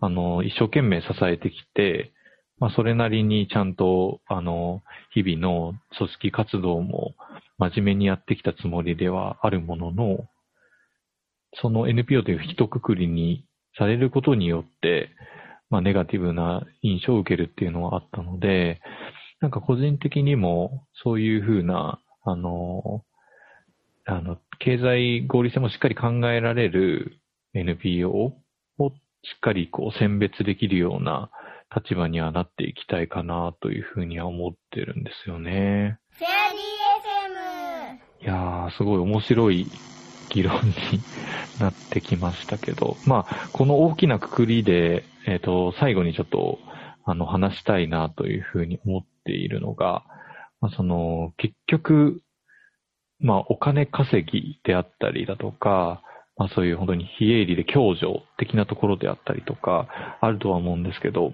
[0.00, 2.12] あの、一生懸命支えてきて、
[2.58, 4.82] まあ、それなりにちゃんと、あの、
[5.12, 7.14] 日々の組織活動も
[7.58, 10.26] 真面目にやってきたつもりではあるものの、
[11.60, 13.44] その NPO という一括りに
[13.78, 15.10] されることによって、
[15.68, 18.80] まあ、ネガティブな印象を受けるっていうのはあったので、
[19.40, 23.04] なんか個人的にもそういうふうな、あの、
[24.06, 27.18] あの、経済合理性もしっかり考えられる
[27.54, 28.32] NPO を
[29.22, 31.30] しっかりこう選別できるような
[31.74, 35.98] 立場にはなっていきたいかなというふうには思ってるんですよね。
[36.10, 36.62] フェアリー
[38.22, 38.24] FM!
[38.24, 39.66] いやー、すごい面白い
[40.30, 40.72] 議論に
[41.60, 46.58] なってきましたけど、 まあ、この大きなくくりで、えっ、と、最後にちょっと、
[47.04, 50.04] あの、話したいなというふうに思っているのが、
[50.60, 52.22] まあ、その、結局、
[53.20, 56.02] まあ、お金稼ぎであったりだとか、
[56.36, 59.88] まあ、そういう本当に非営利で共助的なところであったりとか、
[60.20, 61.32] あるとは思うんですけど、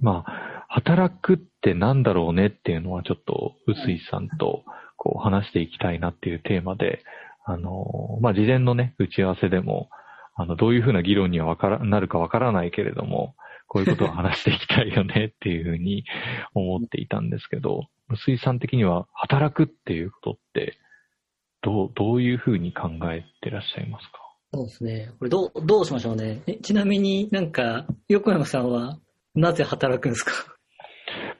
[0.00, 4.64] まあ、働くってなんだろうねっていうのはちょっと、臼井さんと
[4.96, 7.02] こう話していきたいなっていうテーマで、
[7.44, 9.88] あの、まあ、事前のね、打ち合わせでも、
[10.34, 13.34] あの、どういうふうな議論にはわから、なるかわからないけれども、
[13.66, 16.04] こういうことを話していきたいよねっていうふうに
[16.54, 20.78] 思っていたんですけど、臼井さん的には働くっていうことって、
[21.62, 24.20] どう、どういうふうに考えてらっしゃいますか？
[24.54, 25.10] そうですね。
[25.18, 26.40] これどう、どうしましょうね。
[26.62, 28.98] ちなみになんか、横山さんは
[29.38, 30.32] なぜ働くんですか？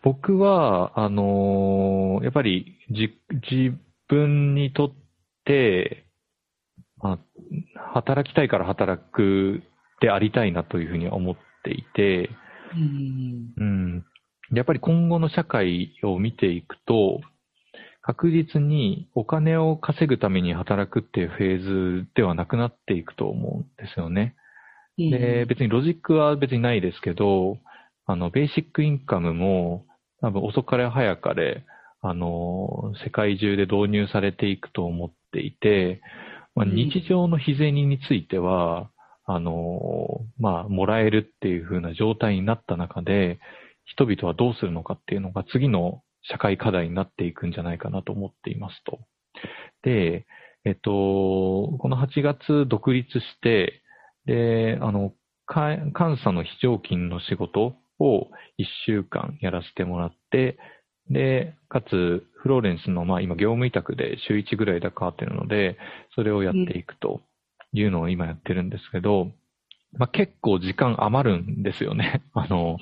[0.02, 3.16] 僕は、あのーやっぱりじ、
[3.50, 3.76] 自
[4.08, 4.92] 分にとっ
[5.44, 6.06] て、
[7.00, 7.18] ま
[7.76, 9.62] あ、働きたいから働く
[10.00, 12.30] でありたいなというふうには思っていて、
[12.74, 13.52] うん。
[13.56, 14.04] うん。
[14.52, 17.20] やっぱり今後の社会を見ていくと、
[18.02, 24.34] 確実にお金を稼ぐために働くっていうフェーズではなくなっていくと思うんですよね。
[24.96, 27.58] で、別にロジックは別にないですけど、
[28.08, 29.84] あの、ベーシックインカムも
[30.22, 31.66] 多分遅かれ早かれ、
[32.00, 36.00] あの、世界中で導入されていくと思っていて、
[36.54, 38.90] まあ、うん日常の日銭については、
[39.26, 43.40] あの、まあ、もらえるっていう風な状態になった中で、
[43.84, 49.00] 人々はどうするのかっていうのが次の社会課題になっていくんじゃないかなと思っていますと。
[49.82, 50.26] で、
[50.64, 50.80] えっと、
[51.78, 53.82] この8月独立して、
[54.24, 55.12] で、あの、
[55.44, 58.28] か監査の非常勤の仕事を
[58.58, 60.58] 1週間やらせてもらって、
[61.10, 65.78] で、かつ、フローレンスの、まあ今業務委託で週1ぐらいで変わってるので、
[66.14, 67.20] それをやっていくと
[67.72, 69.30] いうのを今やってるんですけど、
[69.96, 72.22] まあ結構時間余るんですよね。
[72.34, 72.78] あの、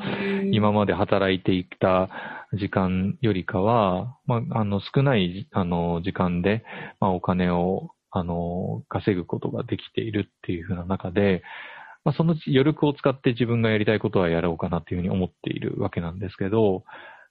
[0.53, 2.09] 今まで働いていた
[2.53, 6.65] 時間よりかは、まあ、あの、少ない、あの、時間で、
[7.01, 11.43] まあ、お金を、あの、稼ぐことができているっていう風な中で、
[12.07, 16.85] まあ、その余力を使って自分がやりたいことはやろうかなっていうふうに思っているわけなんですけど、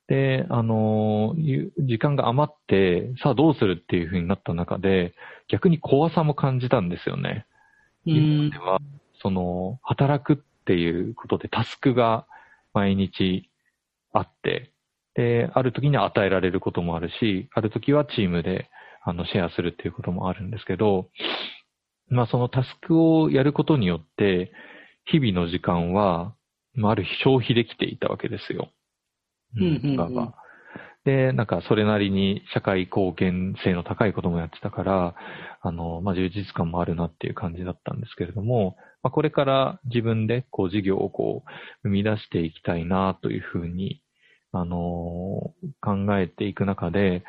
[0.09, 1.33] で、あの、
[1.79, 5.13] 時間が余って、さあどうするっていう風になった中で、
[5.47, 7.45] 逆に怖さも感じたんですよね。
[8.05, 8.57] うん今まで。
[8.57, 8.79] は、
[9.21, 12.27] その、働くっていうことでタスクが
[12.73, 13.49] 毎日
[14.11, 14.73] あって、
[15.13, 18.69] で、ある時に与えられることもあるし、ある時はチームで、
[19.05, 21.07] あの、シェアするっていうこともあるんですけど、
[22.09, 24.51] まあ、そのタスクをやることによって、
[25.05, 26.35] 日々の時間は、
[26.73, 28.69] まあ、ある日消費できていたわけですよ。
[29.55, 30.33] うんうんうん
[31.05, 35.15] で、なんかそれなりに社会貢献性の高いこともやってたから、
[35.61, 41.49] あの、まあ、充実感もあるなっていう感じだったんですけれども、まあ、これから自分でこう事業をこう
[41.83, 44.01] 生み出していきたいなというふうに、
[44.51, 47.23] あの、考えていく中で、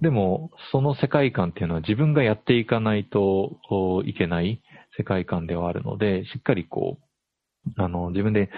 [0.00, 3.56] でも、その世界観っていうのは自分がやっていかないと
[4.04, 4.60] いけない
[4.96, 6.98] 世界観ではあるので、しっかりこ
[7.66, 8.50] う、あの、自分で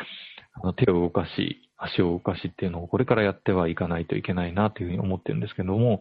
[0.77, 6.01] 手を動かし、足を動かしっていうのをこれからやってはいかないといけないなというふうに思ってるんですけども、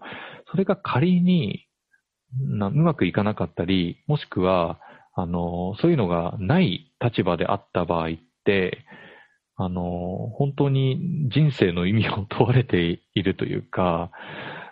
[0.49, 1.67] それが仮に
[2.39, 4.79] なうまくいかなかったり、もしくは、
[5.13, 8.11] あの、そういうのがない立場であった場合っ
[8.45, 8.85] て、
[9.57, 14.11] あの、本当に人生の意味を問われているというか、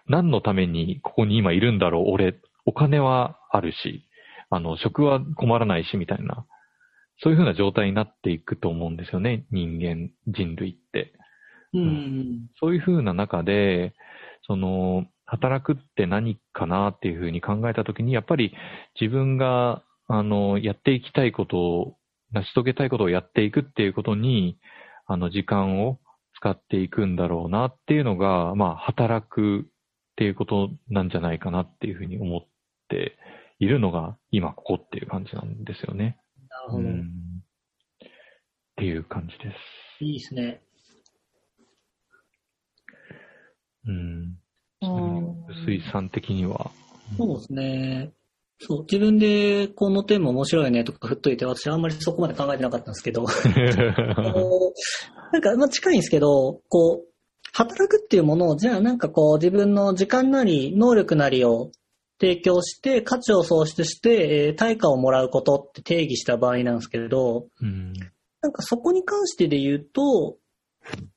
[0.08, 2.36] 何のためにここに今いるんだろう、俺、
[2.66, 4.08] お金はあるし、
[4.50, 6.46] あの、食は困らないし、みたいな。
[7.22, 11.14] そういうふうな状態になっていくと思うんですよね、人間、人類って。
[11.74, 12.48] うん。
[12.60, 13.94] そういうふうな中で、
[14.46, 18.54] その、働くって何かなっていうふうに考えたときに、やっぱり
[19.00, 21.98] 自分が、あの、やっていきたいことを、
[22.34, 24.58] 成し遂げたいことをやっていくっていうことに、
[25.06, 26.00] あの、時間を
[26.36, 29.68] 使っていくんだろうなっていうのが、まあ、働く
[30.14, 32.42] っていうことなんじゃないかなっていうふうに思っ
[32.88, 33.18] て
[33.60, 36.20] いるのが、今ここっていう感じなんですよね。
[36.50, 36.88] なるほど。
[36.88, 37.10] うん
[38.74, 39.54] っていう感じで
[40.00, 40.04] す。
[40.04, 40.62] いいですね。
[43.86, 44.38] うん。
[44.82, 46.72] うん薄井さん的には。
[47.18, 48.12] そうですね。
[48.60, 53.24] そう、自分でこのテーマ面白いねとか振っといて、私あんまりそこまで考えてなかったんですけど、
[55.32, 57.13] なんか、まあ近いんですけど、こう、
[57.54, 61.72] 働くっていうものを、じゃあなんかこう自分の時間なり能力なりを
[62.20, 67.94] 提供して価値を創出して、えー対価をもらうことって定義した場合なんですけれど、うん。
[68.42, 70.38] なんかそこに関してで言うと、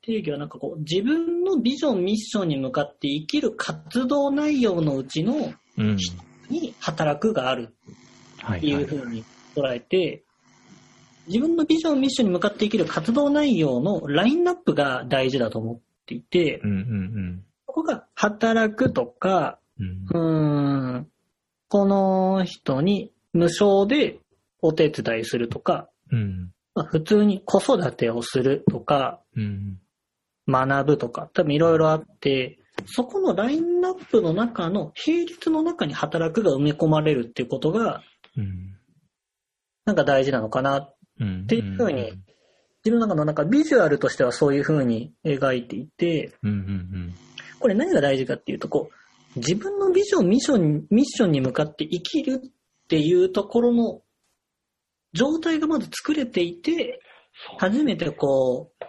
[0.02, 5.96] 定義はなんかこう自分のビジョン、ミッションに向かって生きる活動内容のうちのうん。
[6.48, 9.24] に働くがあるってはいはいいうふうに
[9.56, 10.24] 捉えて、
[11.26, 20.06] 自分のビジョン、ミッションに向かって生きる活動内容のラインナップが大事だと思っていてう、んうんここが働くとか、うん。
[20.08, 21.08] うーん、
[21.68, 24.20] この人に無償で
[24.62, 26.52] お手伝いするとか、うん。
[26.74, 29.78] まあ普通に子育てをするとか、うん。
[30.48, 38.02] 学ぶとか、多分いろいろあって、そこのラインナップの中の、平日の中に働くが埋め込まれるっていうことが、
[38.36, 38.76] うん。
[39.84, 40.88] なんか大事なのかな
[41.20, 41.42] うん。
[41.42, 42.12] っていうふうに
[42.86, 47.14] 自分の中のなんかビジュアルとしてはそういう風に描いていて、うんうん
[47.58, 48.90] これ何が大事かっていうと、こ
[49.34, 52.50] う、自分のビジョン、ミッション、ミッションに向かって生きるっ
[52.86, 54.02] ていうところの
[55.14, 57.00] 状態がまず作れていて、
[57.58, 58.84] 初めてこう、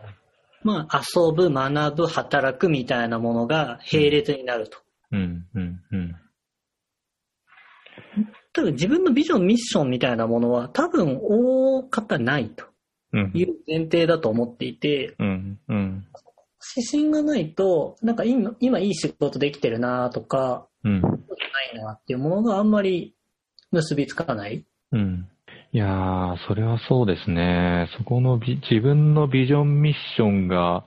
[0.63, 4.77] まあ遊ぶ、学ぶ、働くみたいなものが並列になると。
[5.11, 5.47] うん。
[5.55, 6.15] うんうん
[8.53, 12.71] 多分自分のビジョン、ミッションみたいなものは多分大方ないとうん。
[13.13, 16.05] いう前提だと思っていて、うんうん
[16.75, 21.01] 指針がないと、なんか今、今いい仕事できてるなとか、うん。
[21.01, 23.15] ないなっていうものがあんまり
[23.71, 24.65] 結びつかない。
[24.91, 25.27] うん。
[25.71, 27.89] いやー、それはそうですね。
[27.97, 30.85] そこのビ自分のビジョンミッションが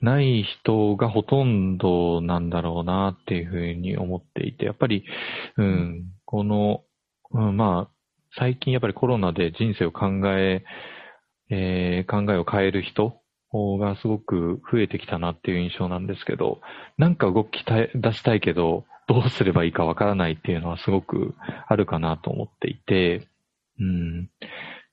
[0.00, 5.04] ない人がほとんどなんだろうなっていうふうに思っていて、やっぱり、
[5.56, 6.82] うん、この、
[7.32, 7.94] うん、まあ、
[8.38, 10.06] 最近やっぱりコロナで人生を考
[10.38, 10.64] え、
[11.54, 13.20] えー考えを変える人
[13.52, 16.62] がすごく増えてきたなっていう印象なんですけど、
[16.96, 21.34] なんか動き出したいけど、どうすればいいかわからないっていうのはすごく
[21.68, 23.28] あるかなと思っていて、
[23.78, 24.30] うん、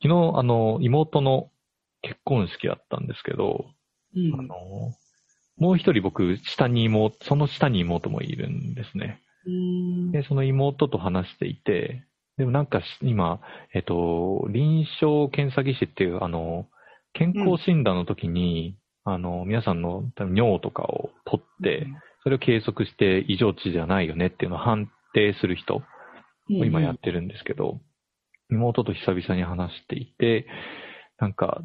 [0.02, 1.50] 昨日、あの、妹の
[2.02, 3.66] 結婚式だったんですけど、
[4.16, 4.58] うあの、
[5.58, 9.22] もう一人僕、下に妹、その下に妹もいるんですね。
[9.50, 10.12] ん。
[10.12, 12.04] で、その妹と話していて、
[12.40, 13.42] でもなんかし今、
[13.76, 16.68] えっと、臨床検査技師っていう、あの、
[17.12, 21.86] 健康診断の時に、あの、皆さんの尿とかを取って、
[22.24, 25.82] それを計測して異常値じゃないよねっていうのを判定する人を
[26.48, 27.82] 今やってるんですけど、
[28.50, 30.48] 妹と久々に話していて、
[31.20, 31.62] なんか、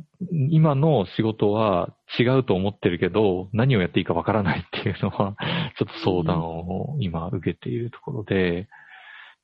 [0.50, 5.36] 今の仕事は違うと思ってるけど、何をやっていいかわからないっていうのは、
[5.78, 8.66] ちょっと相談を今受けているところで、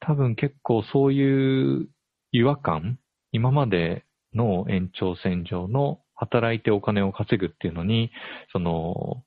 [0.01, 1.89] 多分結構そういう
[2.33, 2.99] 違和感、
[3.33, 8.11] 今までの延長線上の働いてお金を稼ぐっていうのに、
[8.53, 9.23] その、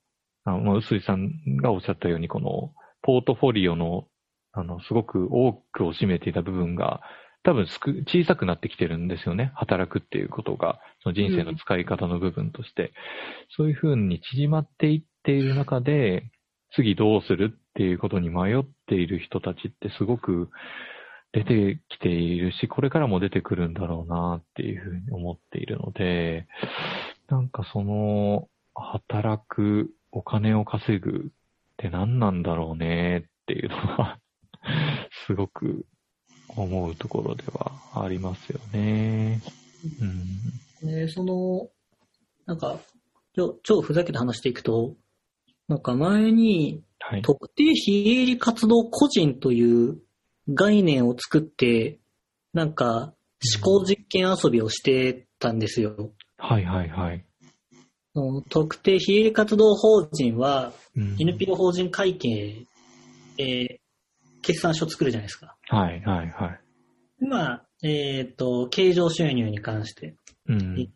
[0.46, 4.08] あの、臼井さんがおっしゃったように、この、ポートフォリオの、
[4.52, 7.02] あの、すごく多くを占めていた部分が、
[7.44, 9.52] 多分すく小さくなってきてるんですよね。
[9.56, 12.94] 働くっていうことが、その人生の使い方の部分として。
[13.58, 16.32] そういうふうに縮まっていっている中で、
[16.72, 20.50] 次どうするっていうことに迷っている人たちってすごく
[21.32, 26.48] 出てきているし、これからも出てくるんだろうなっていうふうに思っているので、
[27.28, 31.22] なんかその、働く、お金を稼ぐっ
[31.78, 34.20] て何なんだろうねっていうのは、
[35.26, 35.88] すごく
[36.50, 39.42] 思うところではありますよね。
[40.82, 40.88] うん。
[40.88, 41.68] で、その、
[42.46, 42.80] なんか、
[43.34, 44.96] ちょ超ふざけた話していくと、
[45.68, 47.22] なんか前にはい。
[47.22, 49.98] 特定非営利活動個人という
[50.50, 52.00] 概念を作って、
[52.54, 53.14] なんか
[53.56, 56.12] 思考実験遊びをしてたんですよ。
[56.38, 57.26] はいはいはい。
[58.50, 62.66] 特定非営利活動法人はうん、NPO 法人会計、
[63.40, 63.84] えー
[64.44, 65.56] 決算書作るじゃないですか。
[65.70, 66.60] はいはいは
[67.22, 67.26] い。
[67.26, 70.16] まあ、えっ、と、経常収入に関して、
[70.48, 70.92] うん。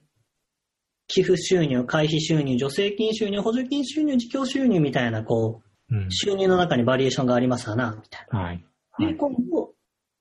[1.08, 5.64] 寄付収入、会費収入、助成金収入、補助金収入、自供収入みたいな、こうんう、
[6.09, 8.65] 収入の中にバリエーションがありますわな、みたいはい。
[8.99, 9.05] な。
[9.05, 9.17] で、はい。
[9.17, 9.73] 今度、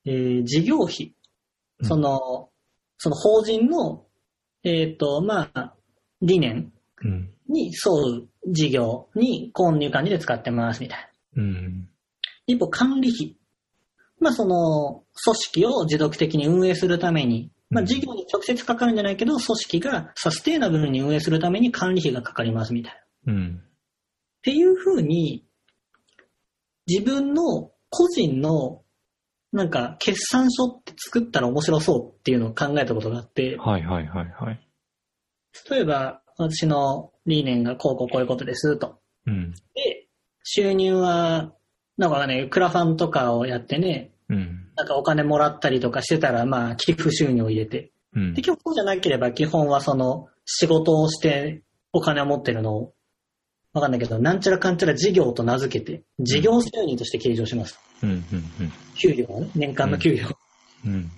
[0.05, 1.15] えー事業費、
[1.81, 2.51] うんその、
[2.99, 4.07] その法人の、
[4.63, 5.75] えっ、と、まあ、
[6.23, 7.31] 理念うん。
[7.49, 11.43] に沿う事業に、こういう感じで使ってます、みたいな。
[11.43, 11.89] うん。
[12.47, 13.37] 一方、管理費。
[14.19, 22.95] まあ、その、組織を持続的に運営するために、まあ、うん事業に直接かかるんじゃないけど、組織がサステイナブルに運営するために管理費がかかります、みたい
[23.27, 23.33] な。
[23.33, 23.63] っうん。
[24.43, 25.46] ていうふうに、
[26.87, 28.83] 自分の個人の
[29.53, 34.61] なんか、決算書って作ったら面白そうっていうのを考えたことがあって、はいはいはいはい。
[35.71, 38.99] 例えば、私の理念がこうこうこういうことですと。
[39.27, 39.53] うん。
[39.75, 40.09] で、
[40.45, 41.55] 収入は、
[41.97, 44.69] なんかね、クラファンとかをやってね、うん。
[44.77, 47.93] なんかお金もらったりとかしてたら、まあ、寄付収入を入れて。
[48.15, 48.43] うんで、。
[48.43, 51.63] 今日そうじゃなければ、基本はその、仕事をして
[51.93, 52.95] お金を持ってるのを、
[53.77, 57.79] わかんないけど、なんちゃらかんちゃら事業と名付けて、事業収入として計上します。
[58.03, 58.11] うん。
[58.11, 58.25] うん。
[58.95, 60.29] 給料をね、年間の給料。
[60.87, 60.93] うん。
[60.95, 61.11] うん。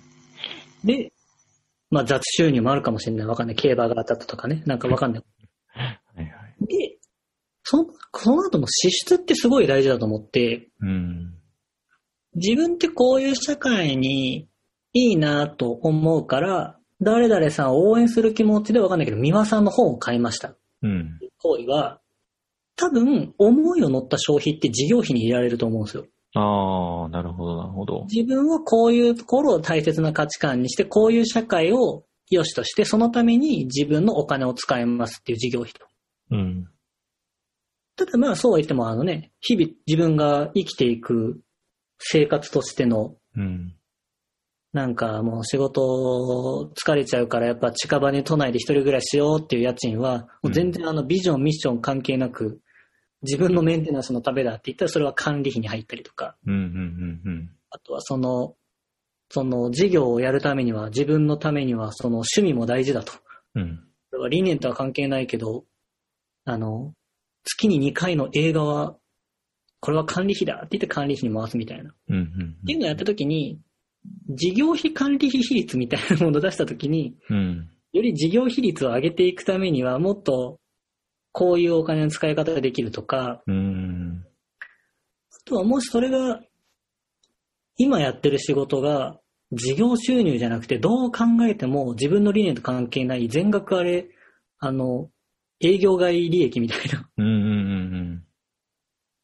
[0.83, 1.13] で、
[1.89, 3.27] まあ雑収入もあるかもしれない。
[3.27, 3.55] わかんない。
[3.55, 4.61] 競馬が当たったとかね。
[4.65, 5.23] なんかわかんない。
[5.73, 6.65] はいはい。
[6.67, 6.97] で、
[7.63, 11.35] その、その後の支出ってすごい大事だと思って、うん。
[12.35, 14.49] 自分ってこういう社会に
[14.91, 20.55] いいなと思うから、誰々さんを応援する気持ちでわかんないけど、三輪さんの本を買いました。
[20.81, 21.19] うん。
[21.37, 22.01] 行為は、
[22.79, 26.05] 多分、思いを乗った消費って事業費に入れられると思うんですよ。
[26.35, 28.05] ああ、なるほどなるほど。
[28.09, 35.85] 自分はこういうところを大切な価値観にして、こういう社会を良しとして、そのために自分のお金を使いますっていう事業費と。
[36.31, 36.67] うん。
[37.97, 41.41] ただまあそうは言ってもあのね、日々自分が生きていく
[41.97, 43.75] 生活としての、うん。
[44.71, 52.61] なんかもう仕事疲れちゃうからやっぱ近場に都内で一人暮らししようっていう家賃は、もう全然あのビジョン、ミッション関係なく、
[53.21, 56.53] 自分のメンテナンスのためだって言ったらそれは管理費に入ったりとか、うん。
[56.53, 57.21] うん。
[57.25, 57.49] うん。
[57.69, 58.55] あとはその、
[59.29, 63.13] その事業をやるためには、自分のためにはその趣味も大事だと。
[63.55, 63.83] うん。
[64.11, 65.65] これは理念とは関係ないけど、
[66.45, 66.93] あの、
[67.43, 68.95] 月に2回の映画は、
[69.81, 71.91] これは管理費だって言って管理費に回すみたいな。
[71.91, 72.15] っうん。
[72.15, 72.57] うん。
[72.65, 73.59] ていうのをやったときに、
[74.29, 77.69] 事業費管理費比率みたいなものを出したときに、うん。
[77.91, 80.59] より事業比率を上げていくためには、もっと、
[81.31, 84.25] こういうお金の使い方ができるとか、うん。
[85.31, 86.41] あとはもしそれが、
[87.77, 89.19] 今やってる仕事が、
[89.51, 94.09] 事業収入じゃなくて、どう考えても自分の理念と関係ない全額あれ、
[94.59, 95.09] あの、
[95.59, 97.25] 営業外利益みたいな、うん。
[97.25, 98.23] うん。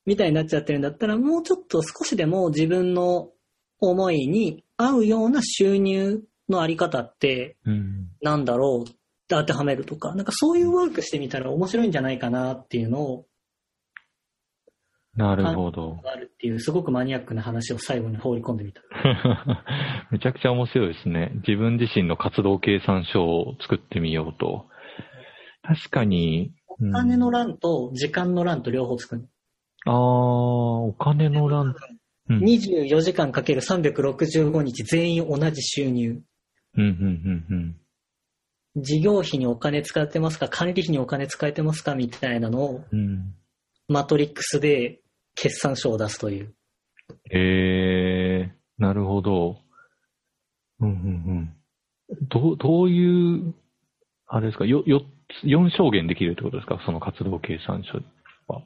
[0.05, 3.31] みたいになっちゃってるんだったら、もうちょっと少しでも自分の
[3.79, 8.09] 思いに合うような収入のあり方ってうん。
[8.21, 8.94] なんだろう
[9.27, 13.25] 当てはめるとか、なんかそういうワークしてみたら面白いんじゃないかなっていうのを、
[15.15, 16.01] なるほど。
[16.03, 18.81] あるっていうすごくマニアックな話を最後に放り込んでみた。
[20.11, 21.31] めちゃくちゃ面白いですね。
[21.47, 24.65] 自分自身の活動計算書を作ってみようと。
[25.63, 26.51] 確かに。
[26.79, 29.29] うんお金の欄と時間の欄と両方作る。
[29.85, 31.73] ああ、お金の欄。
[32.27, 32.35] うん。
[32.37, 36.21] うん、24時間かける365日全員同じ収入。
[36.75, 37.77] うん、うん、うん。
[38.75, 43.33] 事業費にお金使ってますか管理費にお金使えてますかみたいなのをうん。
[43.87, 44.99] マトリックスで
[45.35, 46.53] 決算書を出すという。
[47.31, 49.57] ええなるほど。
[50.79, 50.95] うん、うん、
[52.09, 52.27] うん。
[52.29, 53.53] どう、どういう、
[54.27, 55.05] あれですか、よ、よ、
[55.43, 57.99] 4証言できるってことですかその活動計算書
[58.53, 58.63] は。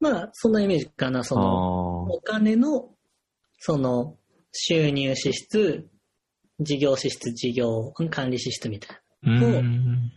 [0.00, 1.24] まあ、そんなイメージかな。
[1.24, 2.90] その、あお金の、
[3.58, 4.16] その、
[4.52, 5.88] 収入支出、
[6.60, 9.05] 事業支出、事業管理支出みたいあ。
[9.22, 10.10] うん。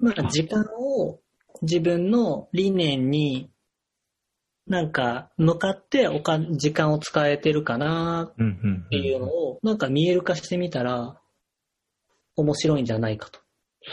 [0.00, 0.14] な。
[0.14, 1.20] まあ、時間を
[1.62, 3.50] 自分の理念に、
[4.66, 8.32] なんか、向かっておか、時間を使えてるかな。
[8.32, 11.20] っていうのを、なんか見える化してみたら、
[12.36, 13.40] 面白いんじゃないかと。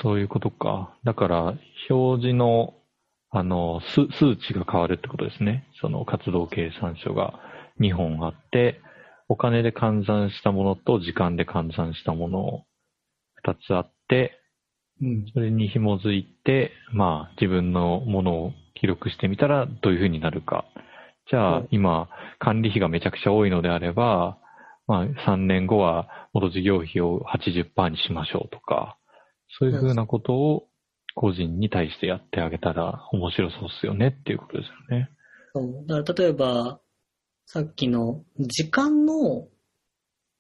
[0.02, 0.96] そういうことか。
[1.04, 1.44] だから、
[1.90, 2.76] 表示の、
[3.30, 5.68] あの、数数値が変わるってことですね。
[5.82, 7.40] その活動計算書が
[7.80, 8.82] 2本あって、
[9.30, 12.64] お金で換算したものと時間で換算したものを
[13.46, 13.97] 2つあって、
[15.02, 15.26] うん。
[15.34, 20.66] それに紐づいて、まあ、自分のものを記録してみたらどういうふうになるか。
[21.30, 22.10] じゃあ、うん今、
[22.40, 24.38] 管理費がめちゃくちゃ多いのであれば、
[24.88, 28.98] まあ、3年後は元事業費を80%にしましょうとか、
[29.60, 30.68] そういうふうなことを
[31.16, 35.10] 個人に対してやってあげたら面白そうっすよねっていうことですよね。
[35.54, 35.88] そう。
[35.88, 36.80] だから例えば、
[37.46, 39.48] さっきの時間の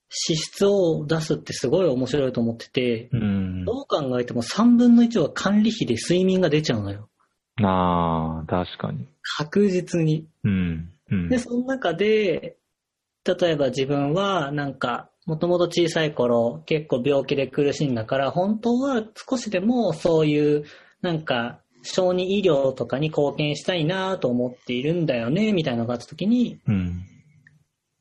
[0.09, 3.46] 支出を出すってすごい面白いと思ってて、うん。
[3.67, 7.09] どう考えても3分の1は管理費で睡眠が出ちゃうのよ。
[7.61, 9.07] ああ、確かに。
[9.21, 10.25] 確実に。
[10.45, 10.89] うん。
[11.11, 11.29] うん。
[11.29, 12.55] で、その中で、
[13.25, 20.63] 例えば自分はなんか、もともと小さい頃結構病気で苦しんだから、本当は少しでもそういう
[21.01, 27.03] なんか小児医療とかに貢献したいなと思っているんだよね、みたいなのがあった時に、うん。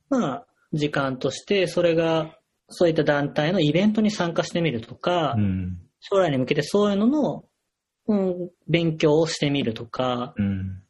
[0.09, 2.36] まあ、時間としてそれが
[2.69, 5.79] そういった団体のイベントに参加してみるとか、うん。
[6.01, 7.45] 将来に向けてそういうのの、
[8.09, 10.83] うん、勉強をしてみるとか、うん。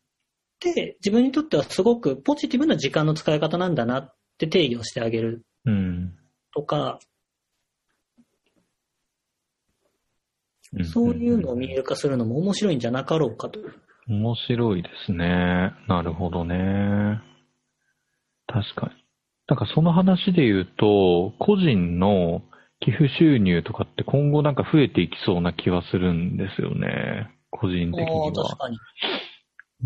[0.60, 5.44] で、自分にとってはすごくポジティブな時間の使い方なんだなって定義をしてあげる。
[5.64, 6.14] うん。
[6.54, 6.98] とか、
[10.72, 13.60] うんそういうのを見える化するのも面白いんじゃなかろうかと。
[14.08, 15.72] 面白いですね。
[15.88, 17.22] なるほどね。
[18.46, 19.05] 確かに。
[19.48, 22.42] なんかその話で言うと、個人の
[22.80, 27.30] 寄付収入とかって今後なんか増えていきそうな気はするんですよね。
[27.50, 28.58] 個人的には確。
[28.58, 28.78] かに。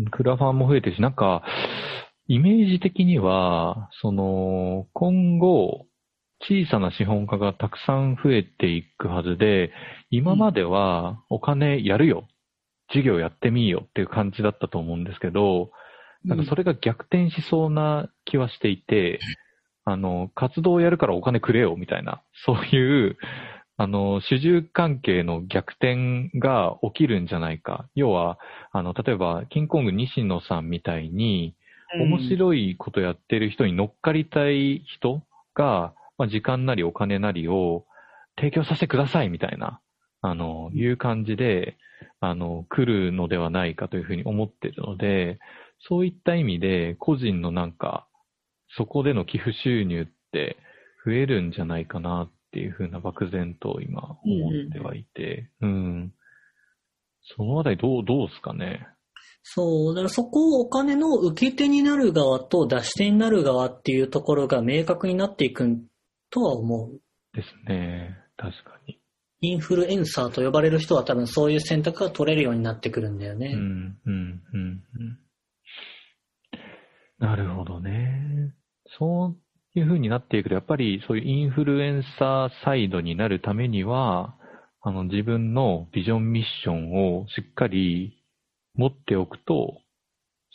[0.09, 1.43] クラファンも増えてるし、なんか、
[2.27, 5.85] イメージ的には、その、今後、
[6.41, 9.71] 小さな資本家がたくさん増えていくはずで、
[10.09, 12.27] 今まではお金やるよ。
[12.93, 15.71] 事業やってみよっていう感じだったと思うんですけど、
[16.25, 19.19] なんかそれが逆転しそうな気はしていて、
[19.85, 23.17] あの、活動をやるからお金くれよみたいな、 そういう、
[23.77, 27.89] あの、主従関係の逆転が起きるんじゃないか。
[27.95, 28.37] 要は、
[28.71, 31.55] あの、例えば、キングコング西野さんみたいに、
[31.99, 35.23] 面白いことやってる人に乗っかりたい人
[35.55, 37.85] が、まあ、時間なりお金なりを
[38.37, 39.81] 提供させてくださいみたいな、
[40.21, 41.77] あの、いう感じで、
[42.19, 45.39] あの、来るのではないかというふうに思っているので、
[45.79, 48.07] そういった意味で、個人のなんか、
[48.77, 50.57] そこでの寄付収入って
[51.05, 56.13] 増えるんじゃないかなっていうふうな漠然と今思ってはいて、うん。
[57.35, 58.87] そのあたりどう、どうですかね？
[59.43, 65.67] そう、だからそこをお金の受け手になる側と出し手になる側っていうところが明確になっていく
[66.29, 66.99] とは思う。
[67.33, 68.17] ですね。
[68.37, 68.99] 確かに。
[69.41, 73.53] インフルエンサーと呼ばれる人は多分そういう選択が取れるようになってくるんだよね。
[73.55, 75.19] うん、うん、うん、うん。
[77.17, 78.53] なるほどね。
[78.97, 79.35] そ
[79.75, 84.35] ういう風になっていくと、やっぱりそういうインフルエンサーサイドになるためには、
[84.81, 88.23] あの自分のビジョンミッションをしっかり
[88.75, 89.77] 持っておくと、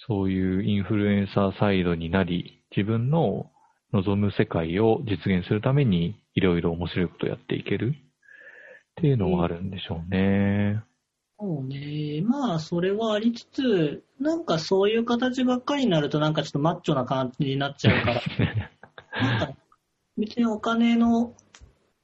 [0.06, 3.50] そういうインフルエンサーサイドになり、自分の
[3.92, 10.82] 望む世界を実現するためにいろいろ面白いことをやっていけるっていうのはあるんでしょうね。
[11.38, 12.22] そうね。
[12.22, 18.22] まあ、それはありつつ、なんかそういう形ばっかりになるとなんかちょっとマッチョな感じになっちゃうから、
[19.20, 19.54] なんか
[20.16, 21.34] 別にお金の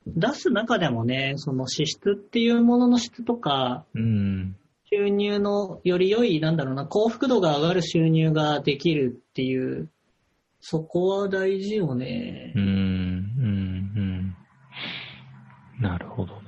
[0.07, 4.57] 出す中でもね、その支出っていうものの質とか、うん。
[4.93, 9.89] 収入のより良い、なんだろうな、幸福度が上がる収入ができるっていう、
[10.61, 12.61] そこは大事よねう。
[12.61, 14.37] ん、うん、うん。
[15.81, 16.42] なるほど。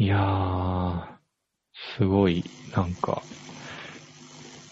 [0.00, 1.02] いやー、
[1.96, 3.20] すごい、なんか、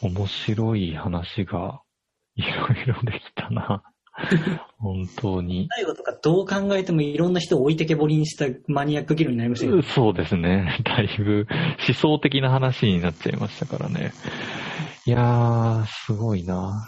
[0.01, 1.82] 面白い話が
[2.36, 3.82] いろいろできたな。
[4.78, 5.66] 本当に。
[5.74, 10.78] 最後とかどう考えてもいろんな人を置いてけぼりにしたマニアック議論になりましたけど、そうですね。
[10.85, 11.48] だいぶ
[11.89, 14.12] 思想的な話になっちゃいましたからね。
[15.07, 16.86] いやー、すごいな。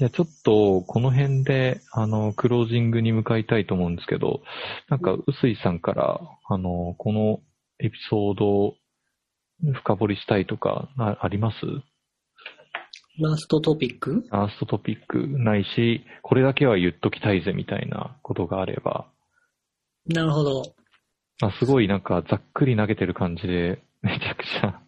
[0.00, 4.42] いや、ちょっと、この辺で、あの、クロージングに向かいたいと思うんですけど、
[4.88, 7.40] なんか、うすいさんから、あの、この
[7.80, 8.74] エピソードを
[9.74, 11.56] 深掘りしたいとか、ああります？
[13.20, 14.24] ラストトピック？
[14.30, 19.10] ラストトピックないし、これだけは言っときたいぜみたいなことがあれば、
[20.06, 20.62] なるほど。
[21.42, 24.80] あすごいなんかざっくり投げてる感じで、めちゃくちゃ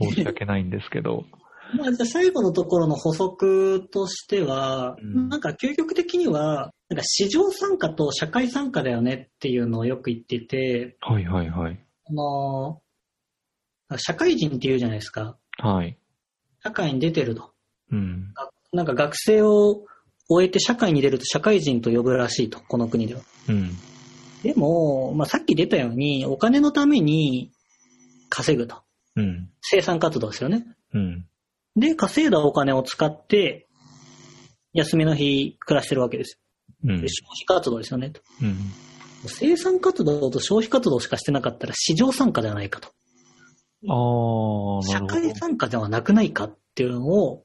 [0.00, 1.24] 申し訳ないんですけど、
[1.74, 11.78] まあ、じゃあ最後のところの補足としては、うんなんか究極的には、なんか市場参加と社会参加だよねっていうのをよく言ってて、はいはいはい。
[12.06, 12.80] あの
[13.96, 15.36] 社会人って言うじゃないですか。
[15.58, 15.98] はい。
[16.62, 17.52] 社会に出てると。
[17.90, 18.34] うん。
[18.72, 19.84] なんか学生を
[20.28, 23.22] 終えて社会に出ると社会人と呼ぶらしいと、この国では。
[23.48, 23.76] うん。
[24.42, 27.50] でも、まあ、さっき出たように、お金のために
[28.28, 28.82] 稼ぐと。
[29.16, 29.50] うん。
[29.62, 30.66] 生産活動ですよね。
[30.94, 31.26] うん。
[31.78, 33.66] で、稼いだお金を使って、
[34.72, 36.38] 休みの日暮らしてるわけです
[36.84, 36.92] よ。
[36.92, 37.08] うんで。
[37.08, 38.20] 消費活動ですよねと。
[38.42, 38.56] うん。
[39.26, 42.88] 生産活動と消費活動しかしてなかったら市場参加じゃないかと。
[43.88, 45.00] あ社。
[45.06, 47.44] 会参加ではなくないかっていうのを、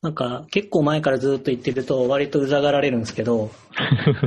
[0.00, 3.50] なんか結構前からずっと言ってると割とうざがられるんですけど、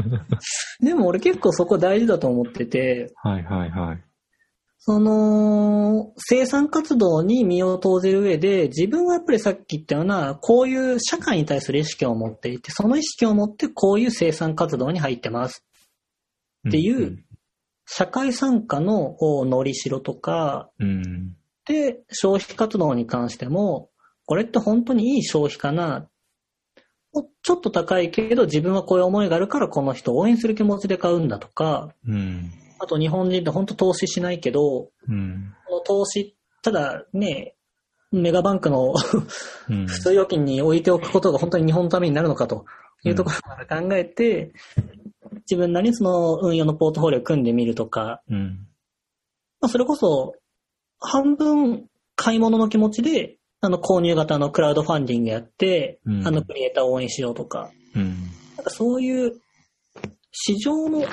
[0.82, 4.04] でも俺結構そこ大事だと思ってて、はいはいはい。
[4.84, 15.64] その、生産活動に身を投じる上で、自分はやっぱりさっき言ったような、こういう社会に対する意識を持っていて、その意識を持ってこういう生産活動に入ってます。
[16.68, 17.24] っていう
[17.86, 21.36] 社会参加のおのりしろとか、うん。
[21.68, 23.92] で、消費活動に関しても、
[24.26, 26.08] これって本当にいい消費かな
[27.44, 32.52] ちょっと高いけど自分はこういう思いがあるからこの人を応援する気持ちで買うんだとか、うん。
[32.82, 35.54] あと日本人って本当投資しないけど、うん。
[35.68, 37.56] この投資、ただね、
[38.12, 38.94] メガバンクの
[39.70, 39.88] うん。
[39.88, 42.66] 普通預金に置いておくことが本当に日本のためになるのかと
[43.04, 44.52] いうところから考えて、
[45.50, 48.68] 自分なりにその運用のポートフォリオを組んでみるとか、うん。
[49.60, 50.34] まあ、それこそ
[51.00, 51.86] 半分
[52.16, 58.18] 買い物の気持ちで、あの購入型のクラウドファンディングやって、うんあのクリエイターを応援しようとか、うん。
[58.58, 59.40] なんかそういう
[60.32, 61.06] 市場の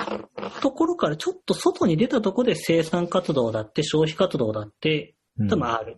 [0.61, 5.15] ところからちょっと外に出たところで生産活動だって消費活動だって
[5.49, 5.97] 多分ある。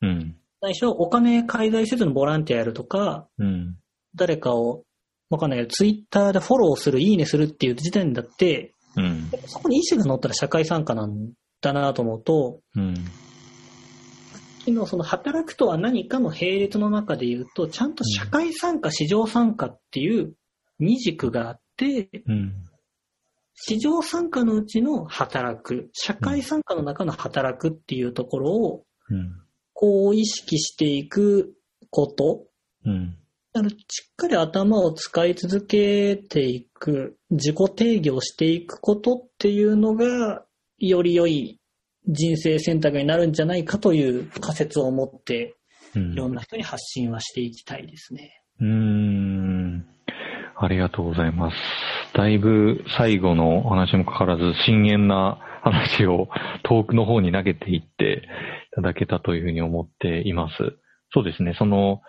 [0.00, 0.36] うん。
[0.60, 3.76] 最初お金介在せずのボランティアやるとか、うん。
[4.14, 4.84] 誰かを
[5.30, 9.30] わかんないけど、ツイッターでフォローする、いいねするっていう時点だって、うん。
[9.46, 12.94] そこに意思が乗ったら社会参加なんだなと思うと、うん。
[14.64, 20.34] 昨日その働くとは何かの並列の中で言うと、ちゃんと社会参加、市場参加っていう
[20.78, 21.62] 二軸があって、
[22.26, 22.52] うん。
[23.54, 29.42] 市場参加のうちの働く、社会参加の中の働くっていうところを、うん。
[29.72, 31.54] こう意識していく
[31.90, 32.46] こと、
[32.84, 33.16] うん。
[33.54, 33.76] あのしっ
[34.16, 40.44] かり頭を使い続けていく、自己定義をしていくことっていうのが、
[40.78, 41.60] より良い
[42.08, 45.56] 人生選択になるんじゃないかという仮説を持って、
[45.94, 48.42] うんいろんな人に発信はしていきたいですね。
[48.60, 49.31] うーん。
[50.56, 51.56] ありがとうございます。
[52.14, 56.28] だいぶ最後の話もかからず、深遠な話を
[56.62, 58.22] 遠くの方に投げていって
[58.72, 60.76] いただけたというふうに思っています。
[61.14, 62.00] そうですね、その、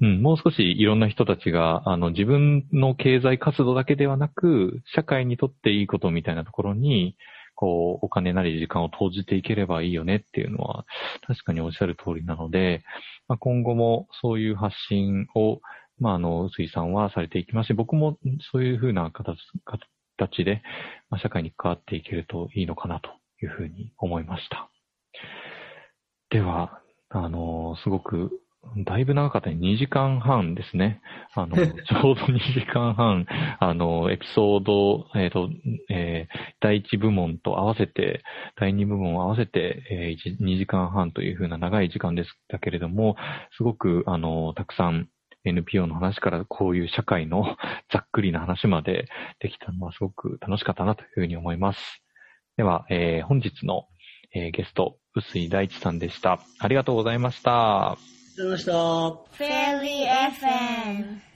[0.00, 7.16] うん、もう少しいろんな人たちが、あの、自分の経済活動だけではなく、社会にとっていいことみたいなところに、
[7.56, 10.84] こう、お金なり時間を投じていければいいよねっていうのは、
[11.26, 12.84] 確かにおっしゃる通りなので、
[13.26, 15.60] まあ、今後もそういう発信を、
[15.98, 18.18] まあ、あの、臼井さんはされていきますし、僕も
[18.52, 19.38] そういうふうな形
[20.16, 20.62] 形で、
[21.10, 23.10] まあ、社会に関わっていけるといいのかなと
[23.42, 24.70] いうふうに思いました。
[26.30, 28.30] では、あの、すごく、
[28.84, 29.56] だいぶ長かったね。
[29.56, 31.00] 2時間半ですね。
[31.34, 33.26] あの、 ちょうど2時間半、
[33.60, 35.48] あの、エピソード、えっ、と、
[35.88, 38.22] えー第1部門と合わせて、
[38.56, 43.16] 第2部門を合わせて、えー、2時間半というふうな長い時間でしたけれども、
[43.56, 45.08] すごく、あの、たくさん
[45.46, 47.56] NPO の話からこういう社会の
[47.90, 49.08] ざっくりな話まで
[49.38, 52.02] できたのはすごく楽しかったなというふうに思います。
[52.56, 53.86] では、えー本日の、
[54.34, 56.40] えーゲスト、臼井大地さんでした。
[56.58, 57.92] ありがとうございました。
[57.92, 57.96] あ
[58.38, 59.44] りがとうございました。
[59.44, 61.26] FM